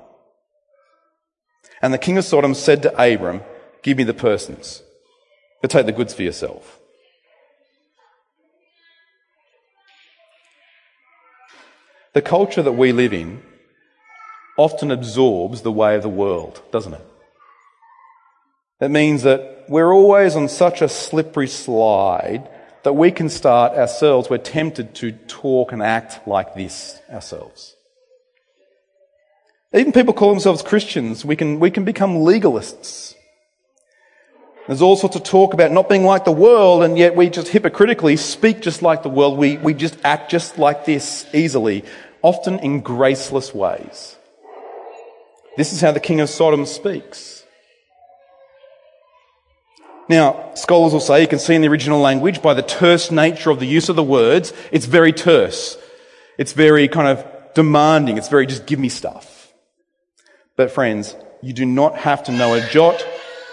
And 1.82 1.92
the 1.92 1.98
king 1.98 2.16
of 2.16 2.24
Sodom 2.24 2.54
said 2.54 2.82
to 2.82 3.12
Abram, 3.12 3.42
Give 3.82 3.98
me 3.98 4.04
the 4.04 4.14
persons, 4.14 4.82
but 5.60 5.70
take 5.70 5.86
the 5.86 5.92
goods 5.92 6.14
for 6.14 6.22
yourself. 6.22 6.78
The 12.14 12.22
culture 12.22 12.62
that 12.62 12.72
we 12.72 12.92
live 12.92 13.12
in 13.12 13.42
often 14.56 14.90
absorbs 14.90 15.62
the 15.62 15.72
way 15.72 15.96
of 15.96 16.02
the 16.02 16.08
world, 16.08 16.62
doesn't 16.70 16.94
it? 16.94 17.06
That 18.78 18.90
means 18.90 19.22
that 19.22 19.64
we're 19.68 19.92
always 19.92 20.36
on 20.36 20.48
such 20.48 20.82
a 20.82 20.88
slippery 20.88 21.48
slide 21.48 22.48
that 22.84 22.94
we 22.94 23.10
can 23.10 23.28
start 23.28 23.72
ourselves, 23.74 24.28
we're 24.28 24.38
tempted 24.38 24.94
to 24.96 25.12
talk 25.12 25.72
and 25.72 25.82
act 25.82 26.26
like 26.26 26.54
this 26.54 27.00
ourselves. 27.10 27.76
Even 29.74 29.92
people 29.92 30.12
call 30.12 30.30
themselves 30.30 30.62
Christians, 30.62 31.24
we 31.24 31.36
can, 31.36 31.60
we 31.60 31.70
can 31.70 31.84
become 31.84 32.16
legalists. 32.16 33.14
There's 34.66 34.82
all 34.82 34.96
sorts 34.96 35.16
of 35.16 35.24
talk 35.24 35.54
about 35.54 35.72
not 35.72 35.88
being 35.88 36.04
like 36.04 36.24
the 36.24 36.32
world, 36.32 36.84
and 36.84 36.96
yet 36.96 37.16
we 37.16 37.30
just 37.30 37.48
hypocritically 37.48 38.16
speak 38.16 38.60
just 38.60 38.80
like 38.80 39.02
the 39.02 39.08
world. 39.08 39.36
We, 39.36 39.56
we 39.56 39.74
just 39.74 39.96
act 40.04 40.30
just 40.30 40.56
like 40.56 40.84
this 40.84 41.26
easily, 41.34 41.84
often 42.22 42.60
in 42.60 42.80
graceless 42.80 43.52
ways. 43.52 44.16
This 45.56 45.72
is 45.72 45.80
how 45.80 45.90
the 45.90 46.00
king 46.00 46.20
of 46.20 46.30
Sodom 46.30 46.64
speaks. 46.64 47.41
Now, 50.08 50.52
scholars 50.54 50.92
will 50.92 51.00
say 51.00 51.22
you 51.22 51.28
can 51.28 51.38
see 51.38 51.54
in 51.54 51.62
the 51.62 51.68
original 51.68 52.00
language 52.00 52.42
by 52.42 52.54
the 52.54 52.62
terse 52.62 53.10
nature 53.10 53.50
of 53.50 53.60
the 53.60 53.66
use 53.66 53.88
of 53.88 53.96
the 53.96 54.02
words, 54.02 54.52
it's 54.70 54.86
very 54.86 55.12
terse. 55.12 55.78
It's 56.38 56.52
very 56.52 56.88
kind 56.88 57.08
of 57.08 57.24
demanding. 57.54 58.18
It's 58.18 58.28
very 58.28 58.46
just 58.46 58.66
give 58.66 58.78
me 58.78 58.88
stuff. 58.88 59.52
But 60.56 60.70
friends, 60.70 61.14
you 61.40 61.52
do 61.52 61.64
not 61.64 61.96
have 61.98 62.24
to 62.24 62.32
know 62.32 62.54
a 62.54 62.60
jot 62.68 63.04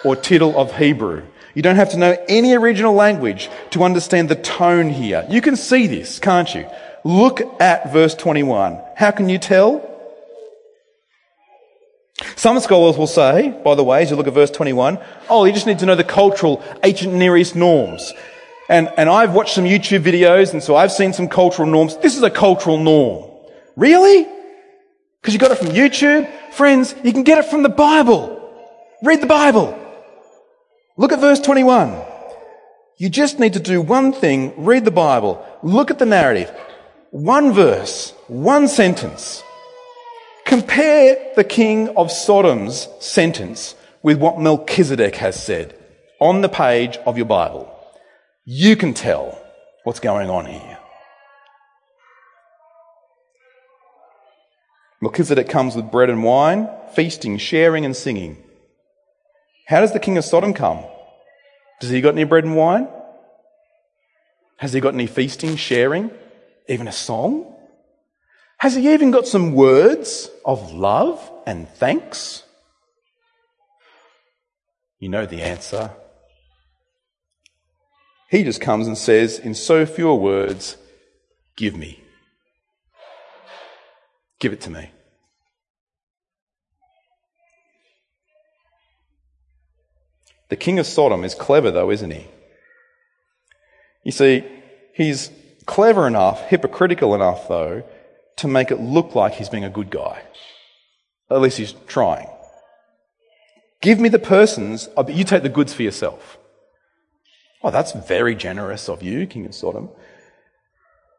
or 0.03 0.15
tittle 0.15 0.57
of 0.57 0.75
Hebrew. 0.77 1.25
You 1.53 1.61
don't 1.61 1.75
have 1.75 1.91
to 1.91 1.97
know 1.97 2.15
any 2.27 2.55
original 2.55 2.93
language 2.93 3.49
to 3.71 3.83
understand 3.83 4.29
the 4.29 4.35
tone 4.35 4.89
here. 4.89 5.25
You 5.29 5.41
can 5.41 5.55
see 5.55 5.87
this, 5.87 6.19
can't 6.19 6.53
you? 6.53 6.67
Look 7.03 7.41
at 7.61 7.91
verse 7.91 8.15
21. 8.15 8.79
How 8.95 9.11
can 9.11 9.29
you 9.29 9.37
tell? 9.37 9.98
Some 12.35 12.59
scholars 12.59 12.97
will 12.97 13.07
say, 13.07 13.49
by 13.63 13.75
the 13.75 13.83
way, 13.83 14.01
as 14.01 14.09
you 14.09 14.15
look 14.15 14.27
at 14.27 14.33
verse 14.33 14.51
21, 14.51 14.99
oh, 15.29 15.45
you 15.45 15.53
just 15.53 15.67
need 15.67 15.79
to 15.79 15.85
know 15.85 15.95
the 15.95 16.03
cultural 16.03 16.63
ancient 16.83 17.13
Near 17.13 17.37
East 17.37 17.55
norms. 17.55 18.13
And, 18.67 18.91
and 18.97 19.09
I've 19.09 19.33
watched 19.33 19.55
some 19.55 19.63
YouTube 19.63 20.03
videos, 20.03 20.53
and 20.53 20.61
so 20.61 20.75
I've 20.75 20.91
seen 20.91 21.13
some 21.13 21.27
cultural 21.27 21.67
norms. 21.67 21.97
This 21.97 22.15
is 22.15 22.23
a 22.23 22.29
cultural 22.29 22.77
norm. 22.77 23.31
Really? 23.75 24.27
Because 25.21 25.33
you 25.33 25.39
got 25.39 25.51
it 25.51 25.57
from 25.57 25.69
YouTube? 25.69 26.29
Friends, 26.53 26.93
you 27.03 27.11
can 27.11 27.23
get 27.23 27.37
it 27.37 27.45
from 27.45 27.63
the 27.63 27.69
Bible. 27.69 28.35
Read 29.01 29.21
the 29.21 29.27
Bible. 29.27 29.77
Look 30.97 31.11
at 31.13 31.19
verse 31.19 31.39
21. 31.39 31.99
You 32.97 33.09
just 33.09 33.39
need 33.39 33.53
to 33.53 33.59
do 33.61 33.81
one 33.81 34.11
thing, 34.11 34.53
read 34.57 34.83
the 34.83 34.91
Bible, 34.91 35.45
look 35.63 35.89
at 35.89 35.99
the 35.99 36.05
narrative. 36.05 36.51
One 37.11 37.53
verse, 37.53 38.11
one 38.27 38.67
sentence. 38.67 39.41
Compare 40.49 41.33
the 41.35 41.43
king 41.43 41.89
of 41.89 42.11
Sodom's 42.11 42.87
sentence 42.99 43.75
with 44.01 44.17
what 44.17 44.39
Melchizedek 44.39 45.15
has 45.17 45.41
said 45.41 45.75
on 46.19 46.41
the 46.41 46.49
page 46.49 46.97
of 47.05 47.17
your 47.17 47.27
Bible. 47.27 47.71
You 48.45 48.75
can 48.75 48.95
tell 48.95 49.39
what's 49.83 49.99
going 49.99 50.27
on 50.31 50.47
here. 50.47 50.79
Melchizedek 55.03 55.49
comes 55.49 55.75
with 55.75 55.91
bread 55.91 56.09
and 56.09 56.23
wine, 56.23 56.67
feasting, 56.95 57.37
sharing, 57.37 57.85
and 57.85 57.95
singing. 57.95 58.43
How 59.67 59.81
does 59.81 59.93
the 59.93 59.99
king 59.99 60.17
of 60.17 60.25
Sodom 60.25 60.55
come? 60.55 60.83
Does 61.79 61.91
he 61.91 62.01
got 62.01 62.15
any 62.15 62.23
bread 62.23 62.43
and 62.43 62.55
wine? 62.55 62.87
Has 64.57 64.73
he 64.73 64.79
got 64.79 64.95
any 64.95 65.05
feasting, 65.05 65.57
sharing, 65.57 66.09
even 66.67 66.87
a 66.87 66.91
song? 66.91 67.55
Has 68.59 68.75
he 68.75 68.93
even 68.93 69.11
got 69.11 69.25
some 69.25 69.53
words 69.53 70.29
of 70.45 70.73
love 70.73 71.31
and 71.45 71.67
thanks? 71.69 72.43
You 74.99 75.07
know 75.07 75.25
the 75.25 75.41
answer. 75.41 75.91
He 78.29 78.43
just 78.43 78.61
comes 78.61 78.85
and 78.85 78.97
says, 78.97 79.39
in 79.39 79.55
so 79.55 79.85
few 79.85 80.13
words, 80.13 80.77
Give 81.55 81.75
me. 81.75 82.01
Give 84.39 84.53
it 84.53 84.61
to 84.61 84.69
me. 84.69 84.91
The 90.47 90.55
king 90.55 90.79
of 90.79 90.87
Sodom 90.87 91.25
is 91.25 91.35
clever, 91.35 91.69
though, 91.69 91.91
isn't 91.91 92.11
he? 92.11 92.27
You 94.05 94.13
see, 94.13 94.45
he's 94.93 95.31
clever 95.65 96.07
enough, 96.07 96.47
hypocritical 96.47 97.13
enough, 97.13 97.47
though, 97.49 97.83
to 98.39 98.47
make 98.47 98.71
it 98.71 98.79
look 98.79 99.15
like 99.15 99.33
he's 99.33 99.49
being 99.49 99.63
a 99.63 99.69
good 99.69 99.89
guy. 99.89 100.21
At 101.29 101.41
least 101.41 101.57
he's 101.57 101.73
trying. 101.87 102.27
Give 103.81 103.99
me 103.99 104.09
the 104.09 104.19
persons, 104.19 104.89
but 104.95 105.13
you 105.13 105.23
take 105.23 105.43
the 105.43 105.49
goods 105.49 105.73
for 105.73 105.83
yourself. 105.83 106.37
Oh, 107.63 107.71
that's 107.71 107.91
very 107.91 108.35
generous 108.35 108.89
of 108.89 109.03
you, 109.03 109.25
King 109.27 109.45
of 109.45 109.55
Sodom. 109.55 109.89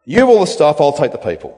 You 0.04 0.18
have 0.20 0.28
all 0.28 0.40
the 0.40 0.46
stuff, 0.46 0.80
I'll 0.80 0.92
take 0.92 1.12
the 1.12 1.18
people. 1.18 1.56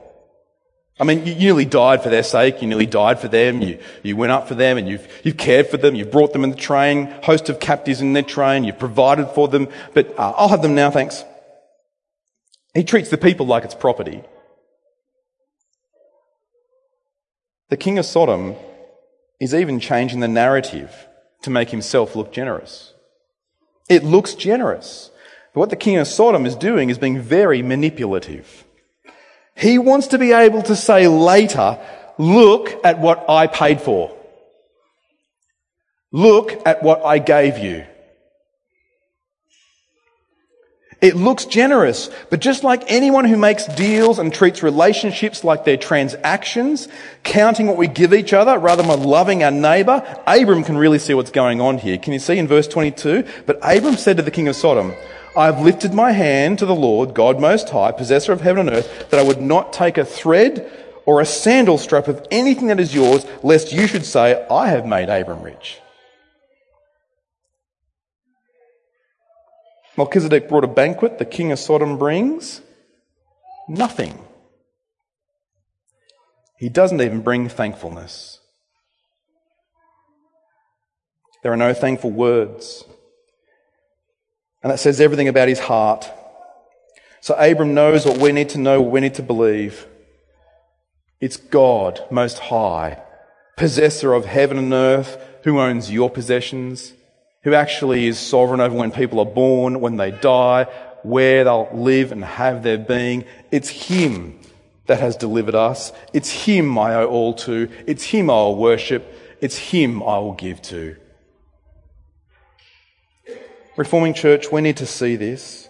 I 0.99 1.05
mean, 1.05 1.25
you 1.25 1.33
nearly 1.33 1.65
died 1.65 2.03
for 2.03 2.09
their 2.09 2.23
sake. 2.23 2.61
You 2.61 2.67
nearly 2.67 2.85
died 2.85 3.19
for 3.19 3.27
them. 3.27 3.61
You, 3.61 3.79
you 4.03 4.15
went 4.15 4.31
up 4.31 4.47
for 4.47 4.53
them 4.53 4.77
and 4.77 4.87
you've, 4.87 5.07
you've 5.23 5.37
cared 5.37 5.67
for 5.67 5.77
them. 5.77 5.95
You've 5.95 6.11
brought 6.11 6.33
them 6.33 6.43
in 6.43 6.51
the 6.51 6.55
train, 6.55 7.07
host 7.23 7.49
of 7.49 7.59
captives 7.59 7.99
in 7.99 8.13
their 8.13 8.21
train. 8.21 8.63
You've 8.63 8.77
provided 8.77 9.29
for 9.29 9.47
them. 9.47 9.69
But 9.95 10.17
uh, 10.19 10.33
I'll 10.37 10.49
have 10.49 10.61
them 10.61 10.75
now, 10.75 10.91
thanks. 10.91 11.25
He 12.75 12.83
treats 12.83 13.09
the 13.09 13.17
people 13.17 13.47
like 13.47 13.63
it's 13.63 13.73
property. 13.73 14.21
The 17.69 17.77
king 17.77 17.97
of 17.97 18.05
Sodom 18.05 18.55
is 19.39 19.53
even 19.53 19.79
changing 19.79 20.19
the 20.19 20.27
narrative 20.27 21.07
to 21.41 21.49
make 21.49 21.69
himself 21.69 22.15
look 22.15 22.31
generous. 22.31 22.93
It 23.89 24.03
looks 24.03 24.33
generous. 24.33 25.11
But 25.53 25.59
what 25.61 25.69
the 25.69 25.75
king 25.75 25.97
of 25.97 26.07
Sodom 26.07 26.45
is 26.45 26.55
doing 26.55 26.89
is 26.89 26.97
being 26.97 27.19
very 27.19 27.61
manipulative. 27.61 28.65
He 29.55 29.77
wants 29.77 30.07
to 30.07 30.17
be 30.17 30.31
able 30.31 30.63
to 30.63 30.75
say 30.75 31.07
later, 31.07 31.79
look 32.17 32.79
at 32.83 32.99
what 32.99 33.29
I 33.29 33.47
paid 33.47 33.81
for. 33.81 34.15
Look 36.11 36.65
at 36.65 36.83
what 36.83 37.03
I 37.05 37.19
gave 37.19 37.57
you. 37.57 37.85
It 41.03 41.17
looks 41.17 41.43
generous, 41.43 42.09
but 42.29 42.39
just 42.39 42.63
like 42.63 42.85
anyone 42.87 43.25
who 43.25 43.35
makes 43.35 43.65
deals 43.65 44.19
and 44.19 44.33
treats 44.33 44.63
relationships 44.63 45.43
like 45.43 45.65
they're 45.65 45.75
transactions, 45.75 46.87
counting 47.23 47.67
what 47.67 47.75
we 47.75 47.89
give 47.89 48.13
each 48.13 48.31
other 48.31 48.57
rather 48.57 48.83
than 48.83 49.03
loving 49.03 49.43
our 49.43 49.51
neighbour, 49.51 50.01
Abram 50.25 50.63
can 50.63 50.77
really 50.77 50.99
see 50.99 51.13
what's 51.13 51.29
going 51.29 51.59
on 51.59 51.77
here. 51.77 51.97
Can 51.97 52.13
you 52.13 52.19
see 52.19 52.37
in 52.37 52.47
verse 52.47 52.69
22? 52.69 53.25
But 53.45 53.57
Abram 53.61 53.97
said 53.97 54.15
to 54.15 54.23
the 54.23 54.31
king 54.31 54.47
of 54.47 54.55
Sodom, 54.55 54.93
I 55.35 55.47
have 55.47 55.59
lifted 55.59 55.93
my 55.93 56.13
hand 56.13 56.59
to 56.59 56.65
the 56.65 56.73
Lord, 56.73 57.13
God 57.13 57.37
Most 57.37 57.69
High, 57.69 57.91
possessor 57.91 58.31
of 58.31 58.39
heaven 58.39 58.69
and 58.69 58.77
earth, 58.77 59.09
that 59.09 59.19
I 59.19 59.23
would 59.23 59.41
not 59.41 59.73
take 59.73 59.97
a 59.97 60.05
thread 60.05 60.71
or 61.05 61.19
a 61.19 61.25
sandal 61.25 61.77
strap 61.77 62.07
of 62.07 62.25
anything 62.31 62.67
that 62.67 62.79
is 62.79 62.95
yours, 62.95 63.25
lest 63.43 63.73
you 63.73 63.87
should 63.87 64.05
say, 64.05 64.47
I 64.49 64.69
have 64.69 64.85
made 64.85 65.09
Abram 65.09 65.41
rich. 65.43 65.81
Melchizedek 69.97 70.49
brought 70.49 70.63
a 70.63 70.67
banquet, 70.67 71.19
the 71.19 71.25
king 71.25 71.51
of 71.51 71.59
Sodom 71.59 71.97
brings 71.97 72.61
nothing. 73.67 74.17
He 76.57 76.69
doesn't 76.69 77.01
even 77.01 77.21
bring 77.21 77.49
thankfulness. 77.49 78.39
There 81.43 81.51
are 81.51 81.57
no 81.57 81.73
thankful 81.73 82.11
words. 82.11 82.85
And 84.63 84.71
that 84.71 84.79
says 84.79 85.01
everything 85.01 85.27
about 85.27 85.49
his 85.49 85.59
heart. 85.59 86.09
So 87.19 87.35
Abram 87.35 87.73
knows 87.73 88.05
what 88.05 88.17
we 88.17 88.31
need 88.31 88.49
to 88.49 88.57
know, 88.57 88.81
what 88.81 88.91
we 88.91 89.01
need 89.01 89.15
to 89.15 89.23
believe. 89.23 89.85
It's 91.19 91.37
God, 91.37 92.01
Most 92.09 92.39
High, 92.39 93.01
possessor 93.57 94.13
of 94.13 94.25
heaven 94.25 94.57
and 94.57 94.73
earth, 94.73 95.17
who 95.43 95.59
owns 95.59 95.91
your 95.91 96.09
possessions, 96.09 96.93
who 97.43 97.53
actually 97.53 98.07
is 98.07 98.17
sovereign 98.17 98.61
over 98.61 98.75
when 98.75 98.91
people 98.91 99.19
are 99.19 99.25
born, 99.25 99.81
when 99.81 99.97
they 99.97 100.11
die, 100.11 100.65
where 101.03 101.43
they'll 101.43 101.69
live 101.73 102.11
and 102.11 102.23
have 102.23 102.63
their 102.63 102.77
being. 102.77 103.25
It's 103.51 103.69
Him 103.69 104.39
that 104.87 104.99
has 104.99 105.15
delivered 105.15 105.55
us. 105.55 105.91
It's 106.13 106.29
Him 106.29 106.77
I 106.77 106.95
owe 106.95 107.07
all 107.07 107.33
to. 107.35 107.69
It's 107.85 108.03
Him 108.03 108.29
I 108.29 108.33
will 108.33 108.57
worship. 108.57 109.05
It's 109.41 109.57
Him 109.57 110.01
I 110.01 110.17
will 110.19 110.33
give 110.33 110.61
to. 110.63 110.95
Reforming 113.75 114.13
Church, 114.13 114.51
we 114.51 114.61
need 114.61 114.77
to 114.77 114.85
see 114.85 115.15
this. 115.15 115.67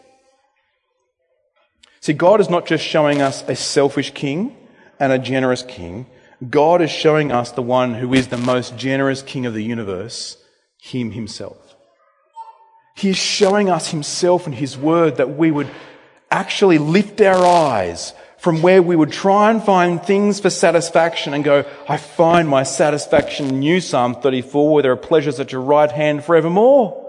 See, 2.02 2.14
God 2.14 2.42
is 2.42 2.50
not 2.50 2.66
just 2.66 2.84
showing 2.84 3.22
us 3.22 3.44
a 3.48 3.56
selfish 3.56 4.14
king 4.14 4.56
and 5.00 5.12
a 5.12 5.18
generous 5.18 5.64
king. 5.64 6.06
God 6.50 6.82
is 6.82 6.92
showing 6.92 7.32
us 7.32 7.52
the 7.52 7.62
one 7.62 7.94
who 7.94 8.14
is 8.14 8.28
the 8.28 8.38
most 8.38 8.78
generous 8.78 9.22
king 9.22 9.46
of 9.46 9.54
the 9.54 9.64
universe, 9.64 10.38
Him 10.82 11.12
Himself. 11.12 11.63
He 12.96 13.10
is 13.10 13.18
showing 13.18 13.70
us 13.70 13.90
Himself 13.90 14.46
and 14.46 14.56
His 14.56 14.78
Word 14.78 15.18
that 15.18 15.36
we 15.36 15.52
would 15.52 15.70
actually 16.30 16.78
lift 16.78 17.22
our 17.22 17.46
eyes 17.46 18.14
from 18.38 18.62
where 18.62 18.82
we 18.82 18.96
would 18.96 19.12
try 19.12 19.50
and 19.50 19.64
find 19.64 20.04
things 20.04 20.40
for 20.40 20.50
satisfaction 20.50 21.34
and 21.34 21.46
go, 21.46 21.64
I 21.88 21.96
find 21.96 22.50
my 22.50 22.64
satisfaction 22.64 23.48
in 23.48 23.62
you, 23.62 23.80
Psalm 23.80 24.16
34, 24.16 24.74
where 24.74 24.84
there 24.84 24.92
are 24.92 24.98
pleasures 24.98 25.40
at 25.40 25.54
your 25.54 25.62
right 25.62 25.90
hand 25.90 26.26
forevermore. 26.26 27.00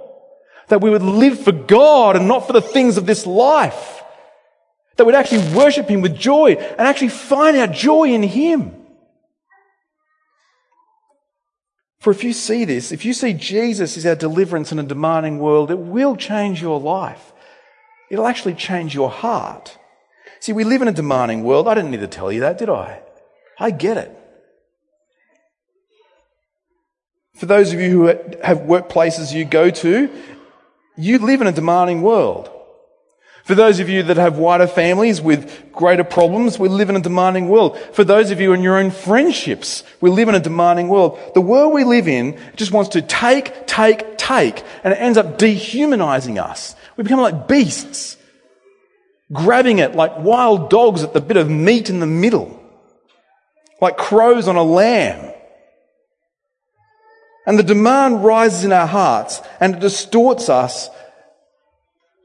That 0.68 0.80
we 0.80 0.90
would 0.90 1.02
live 1.02 1.40
for 1.40 1.50
God 1.50 2.14
and 2.14 2.28
not 2.28 2.46
for 2.46 2.52
the 2.52 2.62
things 2.62 2.96
of 2.96 3.06
this 3.06 3.26
life. 3.26 4.02
That 4.96 5.06
we'd 5.06 5.16
actually 5.16 5.56
worship 5.56 5.88
Him 5.88 6.02
with 6.02 6.16
joy 6.16 6.52
and 6.52 6.80
actually 6.80 7.08
find 7.08 7.56
our 7.56 7.66
joy 7.66 8.04
in 8.04 8.22
Him. 8.22 8.83
For 12.04 12.10
if 12.10 12.22
you 12.22 12.34
see 12.34 12.66
this, 12.66 12.92
if 12.92 13.06
you 13.06 13.14
see 13.14 13.32
Jesus 13.32 13.96
is 13.96 14.04
our 14.04 14.14
deliverance 14.14 14.70
in 14.70 14.78
a 14.78 14.82
demanding 14.82 15.38
world, 15.38 15.70
it 15.70 15.78
will 15.78 16.16
change 16.16 16.60
your 16.60 16.78
life. 16.78 17.32
It'll 18.10 18.26
actually 18.26 18.56
change 18.56 18.94
your 18.94 19.08
heart. 19.08 19.78
See, 20.38 20.52
we 20.52 20.64
live 20.64 20.82
in 20.82 20.88
a 20.88 20.92
demanding 20.92 21.44
world. 21.44 21.66
I 21.66 21.72
didn't 21.72 21.92
need 21.92 22.00
to 22.00 22.06
tell 22.06 22.30
you 22.30 22.40
that, 22.40 22.58
did 22.58 22.68
I? 22.68 23.00
I 23.58 23.70
get 23.70 23.96
it. 23.96 24.14
For 27.36 27.46
those 27.46 27.72
of 27.72 27.80
you 27.80 27.88
who 27.88 28.06
have 28.42 28.58
workplaces 28.58 29.32
you 29.32 29.46
go 29.46 29.70
to, 29.70 30.10
you 30.98 31.18
live 31.20 31.40
in 31.40 31.46
a 31.46 31.52
demanding 31.52 32.02
world. 32.02 32.50
For 33.44 33.54
those 33.54 33.78
of 33.78 33.90
you 33.90 34.02
that 34.04 34.16
have 34.16 34.38
wider 34.38 34.66
families 34.66 35.20
with 35.20 35.70
greater 35.70 36.02
problems, 36.02 36.58
we 36.58 36.70
live 36.70 36.88
in 36.88 36.96
a 36.96 37.00
demanding 37.00 37.50
world. 37.50 37.78
For 37.92 38.02
those 38.02 38.30
of 38.30 38.40
you 38.40 38.54
in 38.54 38.62
your 38.62 38.78
own 38.78 38.90
friendships, 38.90 39.84
we 40.00 40.08
live 40.08 40.30
in 40.30 40.34
a 40.34 40.40
demanding 40.40 40.88
world. 40.88 41.18
The 41.34 41.42
world 41.42 41.74
we 41.74 41.84
live 41.84 42.08
in 42.08 42.38
just 42.56 42.72
wants 42.72 42.90
to 42.90 43.02
take, 43.02 43.66
take, 43.66 44.16
take, 44.16 44.62
and 44.82 44.94
it 44.94 44.96
ends 44.96 45.18
up 45.18 45.36
dehumanizing 45.36 46.38
us. 46.38 46.74
We 46.96 47.04
become 47.04 47.20
like 47.20 47.46
beasts, 47.46 48.16
grabbing 49.30 49.78
it 49.78 49.94
like 49.94 50.18
wild 50.18 50.70
dogs 50.70 51.02
at 51.02 51.12
the 51.12 51.20
bit 51.20 51.36
of 51.36 51.50
meat 51.50 51.90
in 51.90 52.00
the 52.00 52.06
middle, 52.06 52.58
like 53.78 53.98
crows 53.98 54.48
on 54.48 54.56
a 54.56 54.62
lamb. 54.62 55.34
And 57.46 57.58
the 57.58 57.62
demand 57.62 58.24
rises 58.24 58.64
in 58.64 58.72
our 58.72 58.86
hearts 58.86 59.42
and 59.60 59.74
it 59.74 59.80
distorts 59.80 60.48
us 60.48 60.88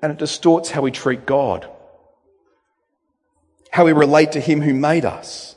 and 0.01 0.12
it 0.12 0.17
distorts 0.17 0.71
how 0.71 0.81
we 0.81 0.91
treat 0.91 1.25
God, 1.25 1.67
how 3.71 3.85
we 3.85 3.91
relate 3.91 4.31
to 4.33 4.39
Him 4.39 4.62
who 4.62 4.73
made 4.73 5.05
us. 5.05 5.55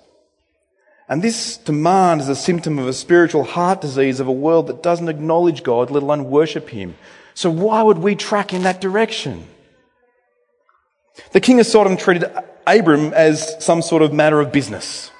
And 1.08 1.22
this 1.22 1.56
demand 1.58 2.20
is 2.22 2.28
a 2.28 2.36
symptom 2.36 2.78
of 2.78 2.88
a 2.88 2.92
spiritual 2.92 3.44
heart 3.44 3.80
disease 3.80 4.20
of 4.20 4.28
a 4.28 4.32
world 4.32 4.68
that 4.68 4.82
doesn't 4.82 5.08
acknowledge 5.08 5.62
God, 5.62 5.90
let 5.90 6.02
alone 6.02 6.30
worship 6.30 6.70
Him. 6.70 6.96
So 7.34 7.50
why 7.50 7.82
would 7.82 7.98
we 7.98 8.14
track 8.14 8.52
in 8.52 8.62
that 8.62 8.80
direction? 8.80 9.46
The 11.32 11.40
king 11.40 11.60
of 11.60 11.66
Sodom 11.66 11.96
treated 11.96 12.30
Abram 12.66 13.12
as 13.12 13.62
some 13.64 13.82
sort 13.82 14.02
of 14.02 14.12
matter 14.12 14.40
of 14.40 14.52
business. 14.52 15.10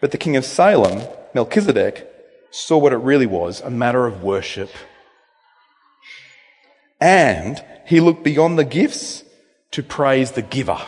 But 0.00 0.10
the 0.10 0.18
king 0.18 0.36
of 0.36 0.44
Salem, 0.44 1.02
Melchizedek, 1.34 2.08
saw 2.50 2.78
what 2.78 2.92
it 2.92 2.98
really 2.98 3.26
was 3.26 3.60
a 3.60 3.70
matter 3.70 4.06
of 4.06 4.22
worship. 4.22 4.70
And 7.02 7.60
he 7.84 7.98
looked 7.98 8.22
beyond 8.22 8.56
the 8.56 8.64
gifts 8.64 9.24
to 9.72 9.82
praise 9.82 10.30
the 10.30 10.40
giver. 10.40 10.78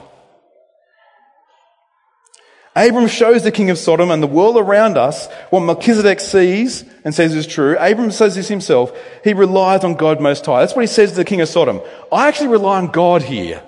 Abram 2.76 3.08
shows 3.08 3.42
the 3.42 3.50
king 3.50 3.68
of 3.70 3.78
Sodom 3.78 4.12
and 4.12 4.22
the 4.22 4.28
world 4.28 4.56
around 4.56 4.96
us 4.96 5.26
what 5.50 5.60
Melchizedek 5.60 6.20
sees 6.20 6.84
and 7.04 7.12
says 7.12 7.34
is 7.34 7.48
true. 7.48 7.76
Abram 7.78 8.12
says 8.12 8.36
this 8.36 8.46
himself. 8.46 8.96
He 9.24 9.34
relies 9.34 9.82
on 9.82 9.94
God 9.94 10.20
most 10.20 10.46
high. 10.46 10.60
That's 10.60 10.76
what 10.76 10.82
he 10.82 10.86
says 10.86 11.10
to 11.10 11.16
the 11.16 11.24
king 11.24 11.40
of 11.40 11.48
Sodom. 11.48 11.80
I 12.12 12.28
actually 12.28 12.48
rely 12.48 12.78
on 12.78 12.92
God 12.92 13.22
here. 13.22 13.60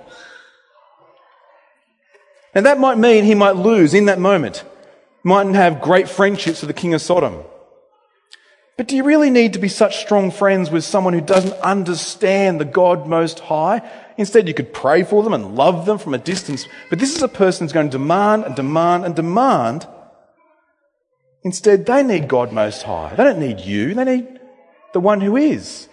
And 2.53 2.65
that 2.65 2.79
might 2.79 2.97
mean 2.97 3.25
he 3.25 3.35
might 3.35 3.57
lose 3.57 3.93
in 3.93 4.05
that 4.05 4.19
moment. 4.19 4.63
Mightn't 5.21 5.55
have 5.55 5.81
great 5.81 6.07
friendships 6.07 6.61
with 6.61 6.69
the 6.69 6.81
king 6.81 6.93
of 6.93 7.01
Sodom. 7.01 7.43
But 8.77 8.87
do 8.87 8.95
you 8.95 9.03
really 9.03 9.31
need 9.31 9.53
to 9.53 9.59
be 9.59 9.69
such 9.69 9.97
strong 9.97 10.29
friends 10.29 10.69
with 10.69 10.83
someone 10.83 11.13
who 11.13 11.21
doesn't 11.21 11.59
understand 11.61 12.61
the 12.61 12.65
God 12.65 13.07
Most 13.07 13.39
High? 13.39 13.81
Instead, 14.17 14.47
you 14.47 14.53
could 14.53 14.71
pray 14.71 15.03
for 15.03 15.23
them 15.23 15.33
and 15.33 15.55
love 15.55 15.87
them 15.87 15.97
from 15.97 16.13
a 16.13 16.19
distance. 16.19 16.67
But 16.91 16.99
this 16.99 17.15
is 17.15 17.23
a 17.23 17.27
person 17.27 17.65
who's 17.65 17.73
going 17.73 17.89
to 17.89 17.97
demand 17.97 18.43
and 18.45 18.55
demand 18.55 19.05
and 19.05 19.15
demand. 19.15 19.87
Instead, 21.43 21.87
they 21.87 22.03
need 22.03 22.27
God 22.27 22.51
Most 22.51 22.83
High. 22.83 23.15
They 23.15 23.23
don't 23.23 23.39
need 23.39 23.61
you. 23.61 23.95
They 23.95 24.05
need 24.05 24.39
the 24.93 24.99
one 24.99 25.21
who 25.21 25.37
is 25.37 25.89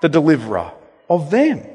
the 0.00 0.08
deliverer 0.08 0.72
of 1.10 1.30
them. 1.30 1.66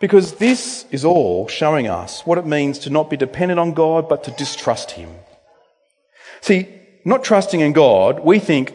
Because 0.00 0.34
this 0.34 0.86
is 0.90 1.04
all 1.04 1.48
showing 1.48 1.86
us 1.86 2.24
what 2.24 2.38
it 2.38 2.46
means 2.46 2.78
to 2.80 2.90
not 2.90 3.10
be 3.10 3.16
dependent 3.18 3.60
on 3.60 3.74
God, 3.74 4.08
but 4.08 4.24
to 4.24 4.30
distrust 4.30 4.92
Him. 4.92 5.10
See, 6.40 6.77
not 7.08 7.24
trusting 7.24 7.60
in 7.60 7.72
God, 7.72 8.20
we 8.20 8.38
think 8.38 8.74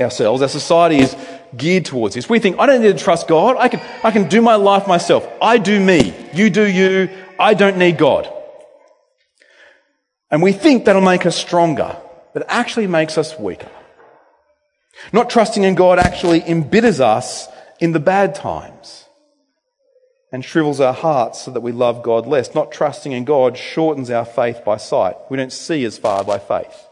ourselves, 0.00 0.42
our 0.42 0.48
society 0.48 0.98
is 0.98 1.16
geared 1.56 1.84
towards 1.84 2.14
this. 2.14 2.28
We 2.28 2.38
think, 2.38 2.58
I 2.58 2.66
don't 2.66 2.82
need 2.82 2.96
to 2.96 3.02
trust 3.02 3.28
God. 3.28 3.56
I 3.58 3.68
can, 3.68 3.80
I 4.02 4.10
can 4.10 4.28
do 4.28 4.40
my 4.40 4.54
life 4.54 4.86
myself. 4.86 5.28
I 5.42 5.58
do 5.58 5.78
me. 5.80 6.14
You 6.32 6.50
do 6.50 6.66
you. 6.66 7.10
I 7.38 7.54
don't 7.54 7.76
need 7.76 7.98
God. 7.98 8.32
And 10.30 10.42
we 10.42 10.52
think 10.52 10.84
that'll 10.84 11.02
make 11.02 11.26
us 11.26 11.36
stronger, 11.36 11.96
but 12.32 12.42
it 12.42 12.48
actually 12.48 12.86
makes 12.86 13.18
us 13.18 13.38
weaker. 13.38 13.70
Not 15.12 15.30
trusting 15.30 15.64
in 15.64 15.74
God 15.74 15.98
actually 15.98 16.42
embitters 16.42 17.00
us 17.00 17.48
in 17.80 17.92
the 17.92 18.00
bad 18.00 18.34
times 18.34 19.06
and 20.32 20.44
shrivels 20.44 20.80
our 20.80 20.92
hearts 20.92 21.42
so 21.42 21.50
that 21.50 21.62
we 21.62 21.72
love 21.72 22.02
God 22.02 22.26
less. 22.26 22.54
Not 22.54 22.70
trusting 22.70 23.12
in 23.12 23.24
God 23.24 23.56
shortens 23.56 24.10
our 24.10 24.24
faith 24.24 24.64
by 24.64 24.76
sight. 24.76 25.16
We 25.30 25.36
don't 25.36 25.52
see 25.52 25.84
as 25.84 25.98
far 25.98 26.22
by 26.22 26.38
faith. 26.38 26.86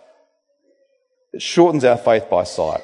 It 1.38 1.42
shortens 1.42 1.84
our 1.84 1.96
faith 1.96 2.28
by 2.28 2.42
sight. 2.42 2.80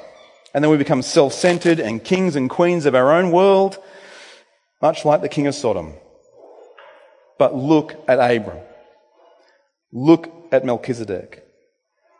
And 0.53 0.63
then 0.63 0.71
we 0.71 0.77
become 0.77 1.01
self 1.01 1.33
centered 1.33 1.81
and 1.81 2.01
kings 2.01 2.37
and 2.37 2.49
queens 2.49 2.85
of 2.85 2.95
our 2.95 3.11
own 3.11 3.33
world, 3.33 3.77
much 4.81 5.03
like 5.03 5.21
the 5.21 5.27
king 5.27 5.45
of 5.45 5.55
Sodom. 5.55 5.95
But 7.37 7.53
look 7.53 8.01
at 8.07 8.17
Abram. 8.17 8.59
Look 9.91 10.31
at 10.53 10.63
Melchizedek. 10.63 11.45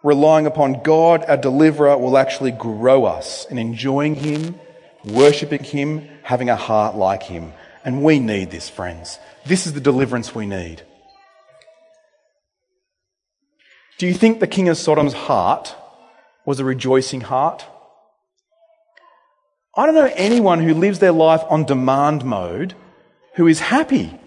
Relying 0.03 0.45
upon 0.45 0.83
God, 0.83 1.23
our 1.25 1.37
deliverer, 1.37 1.97
will 1.97 2.17
actually 2.17 2.51
grow 2.51 3.05
us 3.05 3.45
in 3.49 3.57
enjoying 3.57 4.15
Him, 4.15 4.59
worshipping 5.05 5.63
Him, 5.63 6.05
having 6.23 6.49
a 6.49 6.57
heart 6.57 6.97
like 6.97 7.23
Him. 7.23 7.53
And 7.85 8.03
we 8.03 8.19
need 8.19 8.51
this, 8.51 8.67
friends. 8.67 9.19
This 9.45 9.65
is 9.65 9.71
the 9.71 9.79
deliverance 9.79 10.35
we 10.35 10.45
need. 10.45 10.81
Do 13.97 14.05
you 14.05 14.13
think 14.13 14.41
the 14.41 14.47
king 14.47 14.67
of 14.67 14.75
Sodom's 14.75 15.13
heart 15.13 15.73
was 16.45 16.59
a 16.59 16.65
rejoicing 16.65 17.21
heart. 17.21 17.65
I 19.75 19.85
don't 19.85 19.95
know 19.95 20.11
anyone 20.15 20.61
who 20.61 20.73
lives 20.73 20.99
their 20.99 21.11
life 21.11 21.43
on 21.49 21.65
demand 21.65 22.23
mode 22.23 22.75
who 23.35 23.47
is 23.47 23.59
happy. 23.59 24.17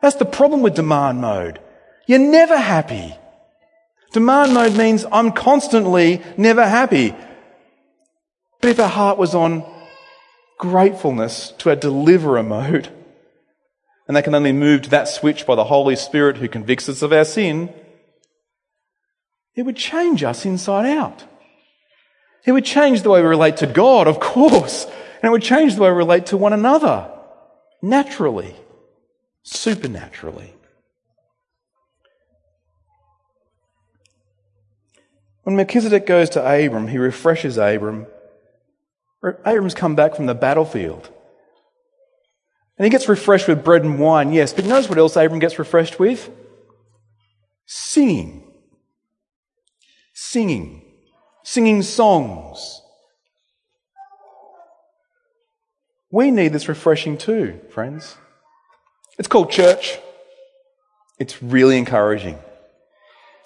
That's 0.00 0.16
the 0.16 0.24
problem 0.24 0.62
with 0.62 0.74
demand 0.74 1.20
mode. 1.20 1.60
You're 2.06 2.18
never 2.18 2.56
happy. 2.56 3.14
Demand 4.12 4.54
mode 4.54 4.76
means 4.76 5.04
I'm 5.10 5.32
constantly 5.32 6.22
never 6.36 6.66
happy. 6.66 7.14
But 8.60 8.70
if 8.70 8.80
our 8.80 8.88
heart 8.88 9.18
was 9.18 9.34
on 9.34 9.64
gratefulness 10.58 11.52
to 11.58 11.70
our 11.70 11.76
deliverer 11.76 12.42
mode, 12.42 12.88
and 14.08 14.16
they 14.16 14.22
can 14.22 14.34
only 14.34 14.52
move 14.52 14.82
to 14.82 14.90
that 14.90 15.08
switch 15.08 15.44
by 15.46 15.56
the 15.56 15.64
Holy 15.64 15.96
Spirit 15.96 16.38
who 16.38 16.48
convicts 16.48 16.88
us 16.88 17.02
of 17.02 17.12
our 17.12 17.24
sin, 17.24 17.72
it 19.56 19.62
would 19.62 19.76
change 19.76 20.22
us 20.22 20.44
inside 20.44 20.86
out. 20.86 21.24
It 22.44 22.52
would 22.52 22.64
change 22.64 23.02
the 23.02 23.10
way 23.10 23.22
we 23.22 23.26
relate 23.26 23.56
to 23.58 23.66
God, 23.66 24.06
of 24.06 24.20
course, 24.20 24.84
and 24.84 25.24
it 25.24 25.30
would 25.30 25.42
change 25.42 25.74
the 25.74 25.82
way 25.82 25.90
we 25.90 25.96
relate 25.96 26.26
to 26.26 26.36
one 26.36 26.52
another 26.52 27.10
naturally, 27.82 28.54
supernaturally. 29.42 30.52
When 35.42 35.56
Melchizedek 35.56 36.06
goes 36.06 36.30
to 36.30 36.40
Abram, 36.40 36.88
he 36.88 36.98
refreshes 36.98 37.56
Abram. 37.56 38.06
Abram's 39.44 39.74
come 39.74 39.94
back 39.94 40.14
from 40.14 40.26
the 40.26 40.34
battlefield. 40.34 41.08
And 42.78 42.84
he 42.84 42.90
gets 42.90 43.08
refreshed 43.08 43.48
with 43.48 43.64
bread 43.64 43.84
and 43.84 43.98
wine, 43.98 44.32
yes, 44.32 44.52
but 44.52 44.66
notice 44.66 44.88
what 44.88 44.98
else 44.98 45.16
Abram 45.16 45.38
gets 45.38 45.58
refreshed 45.58 45.98
with? 45.98 46.30
Singing 47.64 48.45
singing, 50.36 50.82
singing 51.44 51.80
songs. 51.80 52.82
We 56.10 56.30
need 56.30 56.52
this 56.52 56.68
refreshing 56.68 57.16
too, 57.16 57.58
friends. 57.70 58.18
It's 59.18 59.28
called 59.28 59.50
church. 59.50 59.98
It's 61.18 61.42
really 61.42 61.78
encouraging. 61.78 62.38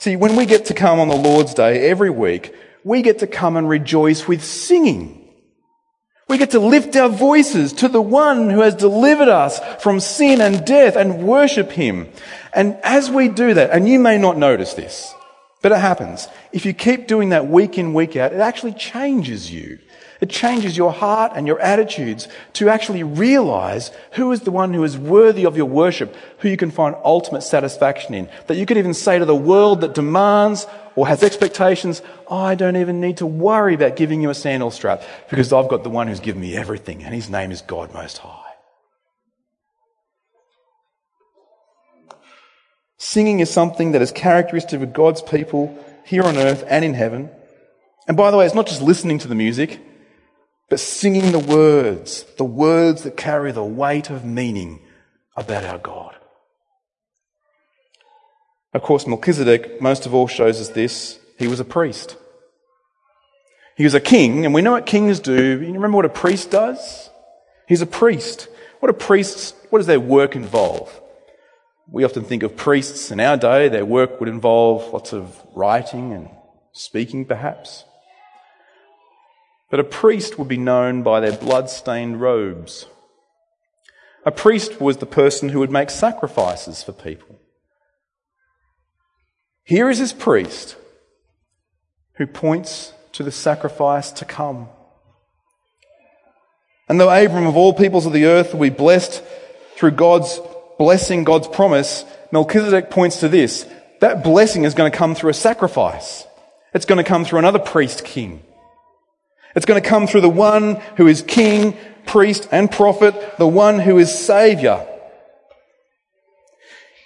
See, 0.01 0.17
when 0.17 0.35
we 0.35 0.47
get 0.47 0.65
to 0.65 0.75
come 0.75 0.99
on 0.99 1.07
the 1.07 1.15
Lord's 1.15 1.55
Day 1.55 1.89
every 1.89 2.11
week, 2.11 2.53
we 2.83 3.03
get 3.03 3.21
to 3.21 3.29
come 3.29 3.57
and 3.57 3.69
rejoice 3.69 4.27
with 4.27 4.43
singing. 4.43 5.31
We 6.29 6.39
get 6.39 6.51
to 6.51 6.59
lift 6.59 6.97
our 6.97 7.09
voices 7.09 7.73
to 7.75 7.87
the 7.87 8.03
one 8.03 8.51
who 8.51 8.63
has 8.63 8.75
delivered 8.75 9.29
us 9.29 9.61
from 9.81 10.01
sin 10.01 10.41
and 10.41 10.65
death 10.65 10.97
and 10.97 11.23
worship 11.23 11.71
him. 11.71 12.09
And 12.53 12.77
as 12.83 13.09
we 13.09 13.29
do 13.29 13.55
that, 13.55 13.71
and 13.71 13.89
you 13.89 14.01
may 14.01 14.19
not 14.19 14.37
notice 14.37 14.75
this, 14.75 15.15
but 15.63 15.73
it 15.73 15.79
happens. 15.79 16.29
If 16.53 16.65
you 16.65 16.73
keep 16.73 17.07
doing 17.07 17.31
that 17.31 17.49
week 17.49 17.79
in, 17.79 17.93
week 17.93 18.17
out, 18.17 18.33
it 18.33 18.41
actually 18.41 18.73
changes 18.73 19.53
you. 19.53 19.79
It 20.21 20.29
changes 20.29 20.77
your 20.77 20.93
heart 20.93 21.33
and 21.35 21.47
your 21.47 21.59
attitudes 21.61 22.29
to 22.55 22.69
actually 22.69 23.03
realize 23.03 23.91
who 24.13 24.31
is 24.33 24.41
the 24.41 24.51
one 24.51 24.75
who 24.75 24.85
is 24.85 24.99
worthy 24.99 25.47
of 25.47 25.57
your 25.57 25.67
worship, 25.67 26.15
who 26.39 26.49
you 26.49 26.59
can 26.59 26.71
find 26.71 26.95
ultimate 27.05 27.41
satisfaction 27.41 28.15
in. 28.15 28.29
That 28.47 28.59
you 28.59 28.67
could 28.67 28.77
even 28.77 28.93
say 28.93 29.19
to 29.19 29.25
the 29.25 29.35
world 29.35 29.81
that 29.81 29.95
demands 29.95 30.67
or 30.95 31.09
has 31.09 31.23
expectations, 31.23 32.03
I 32.31 32.55
don't 32.55 32.77
even 32.77 33.01
need 33.01 33.17
to 33.19 33.27
worry 33.27 33.75
about 33.75 33.97
giving 33.97 34.21
you 34.21 34.29
a 34.29 34.35
sandal 34.35 34.71
strap 34.71 35.03
because 35.31 35.55
I've 35.55 35.69
got 35.69 35.85
the 35.85 35.91
one 35.91 36.09
who's 36.09 36.21
given 36.21 36.43
me 36.43 36.55
everything 36.55 37.03
and 37.03 37.15
his 37.15 37.31
name 37.31 37.51
is 37.51 37.63
God 37.63 37.95
Most 37.95 38.19
High. 38.19 38.40
Singing 43.03 43.41
is 43.41 43.51
something 43.51 43.93
that 43.93 44.03
is 44.03 44.13
characteristic 44.13 44.83
of 44.83 44.93
God's 44.93 45.23
people 45.23 45.75
here 46.05 46.23
on 46.23 46.37
earth 46.37 46.63
and 46.69 46.85
in 46.85 46.93
heaven. 46.93 47.31
And 48.07 48.15
by 48.15 48.31
the 48.31 48.37
way, 48.37 48.45
it's 48.45 48.55
not 48.55 48.67
just 48.67 48.83
listening 48.83 49.19
to 49.21 49.27
the 49.27 49.35
music, 49.35 49.81
but 50.69 50.81
singing 50.81 51.33
the 51.33 51.39
words, 51.39 52.25
the 52.37 52.45
words 52.45 53.05
that 53.05 53.17
carry 53.17 53.53
the 53.53 53.65
weight 53.65 54.11
of 54.11 54.27
meaning 54.27 54.81
about 55.35 55.65
our 55.65 55.79
God. 55.79 56.15
Of 58.75 58.83
course, 58.83 59.07
Melchizedek, 59.07 59.81
most 59.81 60.05
of 60.05 60.13
all, 60.13 60.29
shows 60.29 60.61
us 60.61 60.69
this. 60.69 61.19
He 61.39 61.49
was 61.49 61.59
a 61.59 61.65
priest. 61.65 62.19
He 63.79 63.85
was 63.85 63.95
a 63.95 64.01
king, 64.01 64.45
and 64.45 64.53
we 64.53 64.61
know 64.61 64.73
what 64.73 64.85
kings 64.85 65.21
do. 65.21 65.33
You 65.33 65.73
remember 65.73 65.97
what 65.97 66.05
a 66.05 66.11
priest 66.11 66.51
does? 66.51 67.09
He's 67.67 67.81
a 67.81 67.87
priest. 67.87 68.49
What 68.81 68.91
a 68.91 68.95
priest, 68.95 69.57
what 69.71 69.79
does 69.79 69.87
their 69.87 69.99
work 69.99 70.37
involve? 70.37 71.01
We 71.93 72.05
often 72.05 72.23
think 72.23 72.45
of 72.45 72.57
priests 72.57 73.11
in 73.11 73.19
our 73.19 73.37
day, 73.37 73.69
their 73.69 73.85
work 73.85 74.21
would 74.21 74.29
involve 74.29 74.93
lots 74.93 75.13
of 75.13 75.41
writing 75.55 76.13
and 76.13 76.31
speaking, 76.73 77.25
perhaps. 77.25 77.85
But 79.71 79.81
a 79.81 79.85
priest 79.85 80.39
would 80.39 80.49
be 80.49 80.57
known 80.57 81.03
by 81.03 81.21
their 81.21 81.37
blood-stained 81.37 82.21
robes. 82.21 82.87
A 84.25 84.31
priest 84.31 84.81
was 84.81 84.99
the 84.99 85.07
person 85.07 85.49
who 85.49 85.59
would 85.59 85.71
make 85.71 85.91
sacrifices 85.91 86.83
for 86.83 86.93
people. 86.93 87.37
Here 89.65 89.91
is 89.91 89.99
this 89.99 90.13
priest 90.13 90.77
who 92.15 92.27
points 92.27 92.93
to 93.13 93.23
the 93.23 93.33
sacrifice 93.33 94.13
to 94.13 94.25
come. 94.25 94.69
And 96.89 97.01
though 97.01 97.11
Abram 97.11 97.47
of 97.47 97.57
all 97.57 97.73
peoples 97.73 98.07
of 98.07 98.13
the 98.13 98.27
earth 98.27 98.53
will 98.53 98.69
be 98.69 98.71
blessed 98.71 99.23
through 99.77 99.93
God's 99.93 100.41
blessing, 100.81 101.25
God's 101.25 101.47
promise, 101.47 102.07
Melchizedek 102.33 102.89
points 102.89 103.21
to 103.21 103.29
this. 103.29 103.69
That 104.01 104.25
blessing 104.25 104.65
is 104.65 104.73
going 104.73 104.91
to 104.91 104.97
come 104.97 105.15
through 105.15 105.29
a 105.29 105.35
sacrifice. 105.35 106.27
It's 106.73 106.87
going 106.87 106.97
to 106.97 107.05
come 107.05 107.27
through 107.27 107.41
another 107.41 107.59
priest 107.59 108.03
king. 108.03 108.43
It's 109.55 109.67
going 109.67 109.81
to 109.81 109.87
come 109.87 110.07
through 110.07 110.23
the 110.23 110.31
one 110.31 110.77
who 110.97 111.07
is 111.07 111.21
king, 111.21 111.77
priest, 112.07 112.49
and 112.51 112.71
prophet, 112.71 113.15
the 113.37 113.47
one 113.47 113.79
who 113.79 113.99
is 113.99 114.19
savior. 114.19 114.87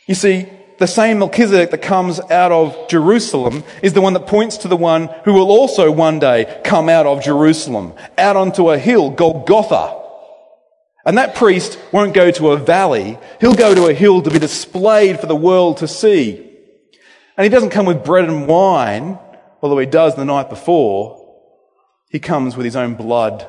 You 0.06 0.14
see, 0.14 0.48
the 0.78 0.86
same 0.86 1.18
Melchizedek 1.18 1.72
that 1.72 1.82
comes 1.82 2.20
out 2.20 2.52
of 2.52 2.88
Jerusalem 2.88 3.64
is 3.82 3.92
the 3.92 4.00
one 4.00 4.12
that 4.12 4.28
points 4.28 4.58
to 4.58 4.68
the 4.68 4.76
one 4.76 5.08
who 5.24 5.32
will 5.32 5.50
also 5.50 5.90
one 5.90 6.20
day 6.20 6.60
come 6.62 6.88
out 6.88 7.06
of 7.06 7.24
Jerusalem, 7.24 7.94
out 8.16 8.36
onto 8.36 8.70
a 8.70 8.78
hill, 8.78 9.10
Golgotha. 9.10 10.03
And 11.06 11.18
that 11.18 11.34
priest 11.34 11.78
won't 11.92 12.14
go 12.14 12.30
to 12.30 12.52
a 12.52 12.56
valley, 12.56 13.18
he'll 13.40 13.54
go 13.54 13.74
to 13.74 13.86
a 13.86 13.94
hill 13.94 14.22
to 14.22 14.30
be 14.30 14.38
displayed 14.38 15.20
for 15.20 15.26
the 15.26 15.36
world 15.36 15.78
to 15.78 15.88
see. 15.88 16.50
And 17.36 17.44
he 17.44 17.50
doesn't 17.50 17.70
come 17.70 17.86
with 17.86 18.04
bread 18.04 18.28
and 18.28 18.46
wine, 18.46 19.18
although 19.60 19.78
he 19.78 19.86
does 19.86 20.14
the 20.14 20.24
night 20.24 20.48
before. 20.48 21.20
He 22.08 22.20
comes 22.20 22.56
with 22.56 22.64
his 22.64 22.76
own 22.76 22.94
blood 22.94 23.46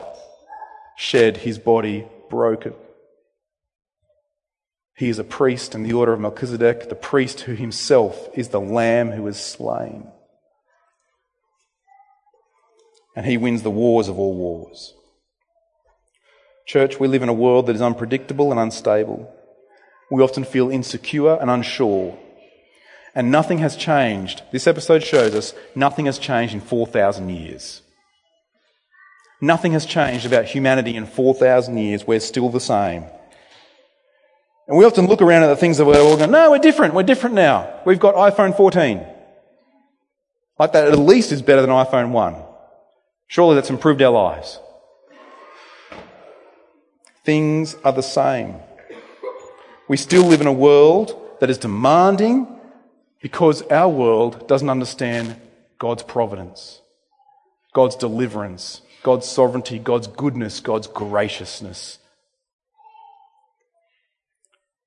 shed, 0.97 1.37
his 1.37 1.59
body 1.59 2.07
broken. 2.29 2.73
He 4.95 5.09
is 5.09 5.19
a 5.19 5.25
priest 5.25 5.75
in 5.75 5.83
the 5.83 5.93
order 5.93 6.13
of 6.13 6.21
Melchizedek, 6.21 6.87
the 6.87 6.95
priest 6.95 7.41
who 7.41 7.53
himself 7.53 8.29
is 8.33 8.49
the 8.49 8.61
lamb 8.61 9.11
who 9.11 9.27
is 9.27 9.37
slain. 9.37 10.07
And 13.15 13.25
he 13.25 13.37
wins 13.37 13.61
the 13.61 13.69
wars 13.69 14.07
of 14.07 14.17
all 14.17 14.35
wars. 14.35 14.93
Church, 16.65 16.99
we 16.99 17.07
live 17.07 17.21
in 17.21 17.29
a 17.29 17.33
world 17.33 17.67
that 17.67 17.75
is 17.75 17.81
unpredictable 17.81 18.51
and 18.51 18.59
unstable. 18.59 19.31
We 20.09 20.23
often 20.23 20.43
feel 20.43 20.69
insecure 20.69 21.35
and 21.35 21.49
unsure. 21.49 22.17
And 23.13 23.31
nothing 23.31 23.59
has 23.59 23.75
changed. 23.75 24.41
This 24.51 24.67
episode 24.67 25.03
shows 25.03 25.35
us 25.35 25.53
nothing 25.75 26.07
has 26.07 26.17
changed 26.17 26.53
in 26.53 26.61
4,000 26.61 27.29
years. 27.29 27.81
Nothing 29.41 29.73
has 29.73 29.85
changed 29.85 30.25
about 30.25 30.45
humanity 30.45 30.95
in 30.95 31.05
4,000 31.05 31.77
years. 31.77 32.07
We're 32.07 32.19
still 32.19 32.49
the 32.49 32.59
same. 32.59 33.05
And 34.67 34.77
we 34.77 34.85
often 34.85 35.05
look 35.05 35.21
around 35.21 35.43
at 35.43 35.47
the 35.47 35.55
things 35.55 35.77
that 35.77 35.85
we're 35.85 36.01
all 36.01 36.17
going, 36.17 36.31
no, 36.31 36.49
we're 36.49 36.57
different. 36.57 36.95
We're 36.95 37.03
different 37.03 37.35
now. 37.35 37.81
We've 37.85 37.99
got 37.99 38.15
iPhone 38.15 38.57
14. 38.57 39.05
Like 40.57 40.73
that 40.73 40.87
at 40.87 40.97
least 40.97 41.31
is 41.31 41.43
better 41.43 41.61
than 41.61 41.69
iPhone 41.69 42.09
1. 42.09 42.35
Surely 43.27 43.55
that's 43.55 43.69
improved 43.69 44.01
our 44.01 44.11
lives. 44.11 44.59
Things 47.25 47.75
are 47.83 47.91
the 47.91 48.03
same. 48.03 48.55
We 49.87 49.97
still 49.97 50.23
live 50.23 50.41
in 50.41 50.47
a 50.47 50.53
world 50.53 51.19
that 51.39 51.49
is 51.49 51.57
demanding 51.57 52.47
because 53.19 53.63
our 53.63 53.89
world 53.89 54.47
doesn't 54.47 54.69
understand 54.69 55.35
God's 55.79 56.03
providence, 56.03 56.81
God's 57.73 57.95
deliverance, 57.95 58.81
God's 59.01 59.27
sovereignty, 59.27 59.79
God's 59.79 60.05
goodness, 60.05 60.59
God's 60.59 60.85
graciousness. 60.85 61.97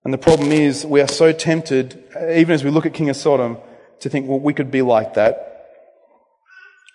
And 0.05 0.15
the 0.15 0.19
problem 0.19 0.53
is, 0.53 0.87
we 0.87 1.01
are 1.01 1.09
so 1.09 1.33
tempted, 1.33 2.03
even 2.17 2.53
as 2.53 2.63
we 2.63 2.71
look 2.71 2.87
at 2.87 2.95
King 2.95 3.11
of 3.11 3.17
Sodom, 3.17 3.59
to 4.01 4.09
think, 4.09 4.29
well, 4.29 4.39
we 4.39 4.55
could 4.55 4.71
be 4.71 4.83
like 4.83 5.15
that. 5.15 5.67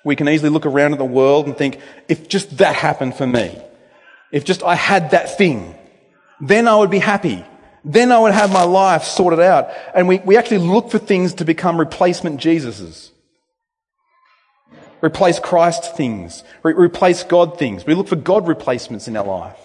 We 0.06 0.16
can 0.16 0.30
easily 0.30 0.50
look 0.50 0.66
around 0.66 0.94
at 0.94 1.00
the 1.00 1.06
world 1.06 1.48
and 1.48 1.58
think, 1.58 1.80
if 2.08 2.30
just 2.30 2.58
that 2.60 2.76
happened 2.76 3.16
for 3.16 3.28
me, 3.28 3.62
if 4.34 4.44
just 4.44 4.64
I 4.64 4.74
had 4.74 5.12
that 5.12 5.38
thing, 5.38 5.76
then 6.42 6.68
I 6.68 6.76
would 6.76 6.90
be 6.90 7.00
happy. 7.00 7.46
Then 7.86 8.12
I 8.12 8.18
would 8.18 8.34
have 8.34 8.52
my 8.52 8.64
life 8.64 9.04
sorted 9.04 9.40
out. 9.40 9.70
And 9.94 10.08
we, 10.08 10.18
we 10.20 10.38
actually 10.38 10.58
look 10.58 10.90
for 10.90 10.98
things 10.98 11.36
to 11.36 11.46
become 11.46 11.80
replacement 11.80 12.42
Jesuses. 12.42 13.12
Replace 15.04 15.38
Christ 15.38 15.96
things. 15.96 16.44
Re- 16.64 16.74
replace 16.74 17.24
God 17.24 17.60
things. 17.60 17.86
We 17.86 17.94
look 17.94 18.08
for 18.08 18.16
God 18.16 18.48
replacements 18.48 19.08
in 19.08 19.16
our 19.16 19.26
life. 19.26 19.60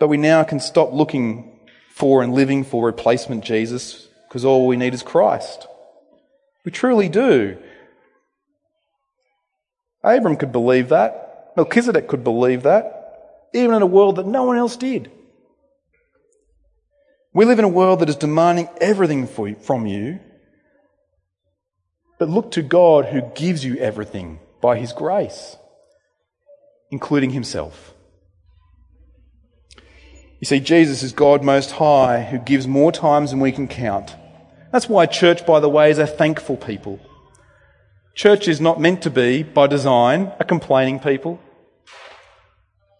But 0.00 0.08
we 0.08 0.16
now 0.16 0.42
can 0.42 0.58
stop 0.58 0.92
looking 0.92 1.60
for 1.94 2.24
and 2.24 2.34
living 2.34 2.64
for 2.64 2.86
replacement 2.86 3.44
Jesus 3.44 4.08
because 4.28 4.44
all 4.44 4.66
we 4.66 4.76
need 4.76 4.94
is 4.94 5.02
Christ. 5.04 5.68
We 6.64 6.72
truly 6.72 7.08
do. 7.08 7.56
Abram 10.02 10.36
could 10.36 10.50
believe 10.50 10.88
that. 10.88 11.29
Melchizedek 11.56 12.08
could 12.08 12.24
believe 12.24 12.62
that, 12.62 13.48
even 13.52 13.74
in 13.74 13.82
a 13.82 13.86
world 13.86 14.16
that 14.16 14.26
no 14.26 14.44
one 14.44 14.56
else 14.56 14.76
did. 14.76 15.10
We 17.32 17.44
live 17.44 17.58
in 17.58 17.64
a 17.64 17.68
world 17.68 18.00
that 18.00 18.08
is 18.08 18.16
demanding 18.16 18.68
everything 18.80 19.28
you, 19.38 19.54
from 19.56 19.86
you, 19.86 20.20
but 22.18 22.28
look 22.28 22.50
to 22.52 22.62
God 22.62 23.06
who 23.06 23.22
gives 23.34 23.64
you 23.64 23.76
everything 23.76 24.40
by 24.60 24.76
His 24.78 24.92
grace, 24.92 25.56
including 26.90 27.30
Himself. 27.30 27.94
You 30.40 30.46
see, 30.46 30.60
Jesus 30.60 31.02
is 31.02 31.12
God 31.12 31.44
Most 31.44 31.72
High 31.72 32.24
who 32.24 32.38
gives 32.38 32.66
more 32.66 32.92
times 32.92 33.30
than 33.30 33.40
we 33.40 33.52
can 33.52 33.68
count. 33.68 34.16
That's 34.72 34.88
why 34.88 35.06
church, 35.06 35.44
by 35.44 35.60
the 35.60 35.68
way, 35.68 35.90
is 35.90 35.98
a 35.98 36.06
thankful 36.06 36.56
people. 36.56 36.98
Church 38.14 38.48
is 38.48 38.60
not 38.60 38.80
meant 38.80 39.02
to 39.02 39.10
be, 39.10 39.42
by 39.42 39.66
design, 39.66 40.32
a 40.38 40.44
complaining 40.44 40.98
people, 40.98 41.40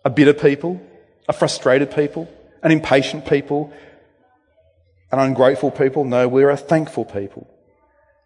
a 0.04 0.10
bitter 0.10 0.32
people, 0.32 0.80
a 1.28 1.32
frustrated 1.32 1.90
people, 1.90 2.28
an 2.62 2.70
impatient 2.70 3.26
people, 3.26 3.72
an 5.10 5.18
ungrateful 5.18 5.70
people. 5.70 6.04
No, 6.04 6.28
we're 6.28 6.50
a 6.50 6.56
thankful 6.56 7.04
people. 7.04 7.48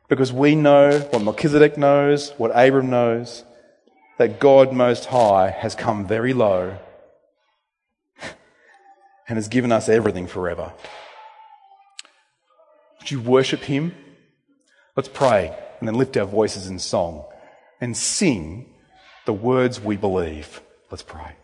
Because 0.09 0.33
we 0.33 0.55
know 0.55 1.01
what 1.11 1.23
Melchizedek 1.23 1.79
knows, 1.79 2.31
what 2.37 2.51
Abram 2.51 2.91
knows, 2.91 3.45
that 4.19 4.39
God 4.39 4.73
Most 4.73 5.07
High 5.07 5.51
has 5.51 5.75
come 5.75 6.07
very 6.07 6.35
low 6.35 6.79
and 9.29 9.37
has 9.37 9.49
given 9.49 9.73
us 9.73 9.89
everything 9.89 10.27
forever. 10.27 10.73
Would 13.01 13.11
you 13.11 13.21
worship 13.21 13.63
Him? 13.63 13.95
Let's 14.97 15.09
pray 15.09 15.57
and 15.79 15.89
then 15.89 15.97
lift 15.97 16.17
our 16.17 16.27
voices 16.27 16.69
in 16.69 16.79
song 16.79 17.25
and 17.81 17.97
sing 17.97 18.67
the 19.27 19.33
words 19.33 19.81
we 19.81 19.97
believe. 19.97 20.61
Let's 20.91 21.03
pray. 21.03 21.37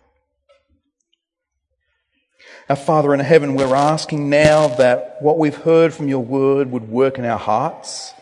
Our 2.69 2.77
Father 2.77 3.13
in 3.13 3.21
heaven, 3.21 3.57
we're 3.57 3.75
asking 3.75 4.31
now 4.31 4.69
that 4.77 5.17
what 5.21 5.39
we've 5.39 5.57
heard 5.57 5.93
from 5.93 6.09
your 6.09 6.23
word 6.23 6.71
would 6.71 6.89
work 6.89 7.19
in 7.19 7.25
our 7.25 7.39
hearts. 7.39 8.15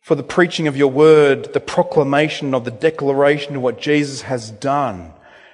For 0.00 0.14
the 0.14 0.22
preaching 0.22 0.68
of 0.68 0.76
your 0.76 0.90
word, 0.90 1.52
the 1.52 1.60
proclamation 1.60 2.54
of 2.54 2.64
the 2.64 2.70
declaration 2.70 3.56
of 3.56 3.62
what 3.62 3.80
Jesus 3.80 4.22
has 4.22 4.50
done 4.50 5.12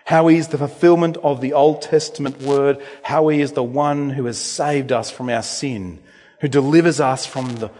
how 0.08 0.26
he 0.28 0.38
is 0.38 0.48
the 0.48 0.56
fulfillment 0.56 1.18
of 1.18 1.42
the 1.42 1.52
Old 1.52 1.82
Testament 1.82 2.40
word, 2.40 2.82
how 3.02 3.28
he 3.28 3.42
is 3.42 3.52
the 3.52 3.62
one 3.62 4.08
who 4.08 4.24
has 4.24 4.38
saved 4.38 4.90
us 4.90 5.10
from 5.10 5.28
our 5.28 5.42
sin, 5.42 5.98
who 6.40 6.48
delivers 6.48 7.00
us 7.00 7.26
from 7.26 7.56
the 7.56 7.70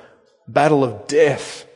battle 0.47 0.85
of 0.85 1.07
death. 1.07 1.67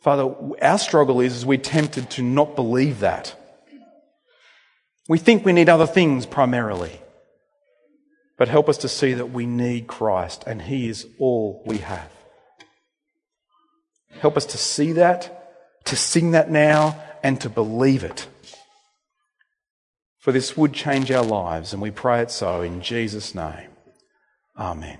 Father, 0.00 0.34
our 0.62 0.78
struggle 0.78 1.20
is, 1.20 1.36
is 1.36 1.46
we're 1.46 1.58
tempted 1.58 2.10
to 2.10 2.22
not 2.22 2.56
believe 2.56 3.00
that. 3.00 3.34
We 5.08 5.18
think 5.18 5.44
we 5.44 5.52
need 5.52 5.68
other 5.68 5.86
things 5.86 6.26
primarily. 6.26 7.00
But 8.38 8.48
help 8.48 8.68
us 8.70 8.78
to 8.78 8.88
see 8.88 9.12
that 9.14 9.32
we 9.32 9.44
need 9.44 9.86
Christ 9.86 10.44
and 10.46 10.62
He 10.62 10.88
is 10.88 11.06
all 11.18 11.62
we 11.66 11.78
have. 11.78 12.10
Help 14.12 14.36
us 14.36 14.46
to 14.46 14.58
see 14.58 14.92
that, 14.92 15.84
to 15.84 15.96
sing 15.96 16.30
that 16.30 16.50
now, 16.50 17.00
and 17.22 17.40
to 17.40 17.50
believe 17.50 18.02
it. 18.02 18.26
For 20.18 20.32
this 20.32 20.56
would 20.56 20.72
change 20.72 21.10
our 21.10 21.24
lives, 21.24 21.72
and 21.72 21.80
we 21.80 21.90
pray 21.90 22.20
it 22.20 22.30
so 22.30 22.62
in 22.62 22.82
Jesus' 22.82 23.34
name. 23.34 23.68
Amen. 24.58 24.98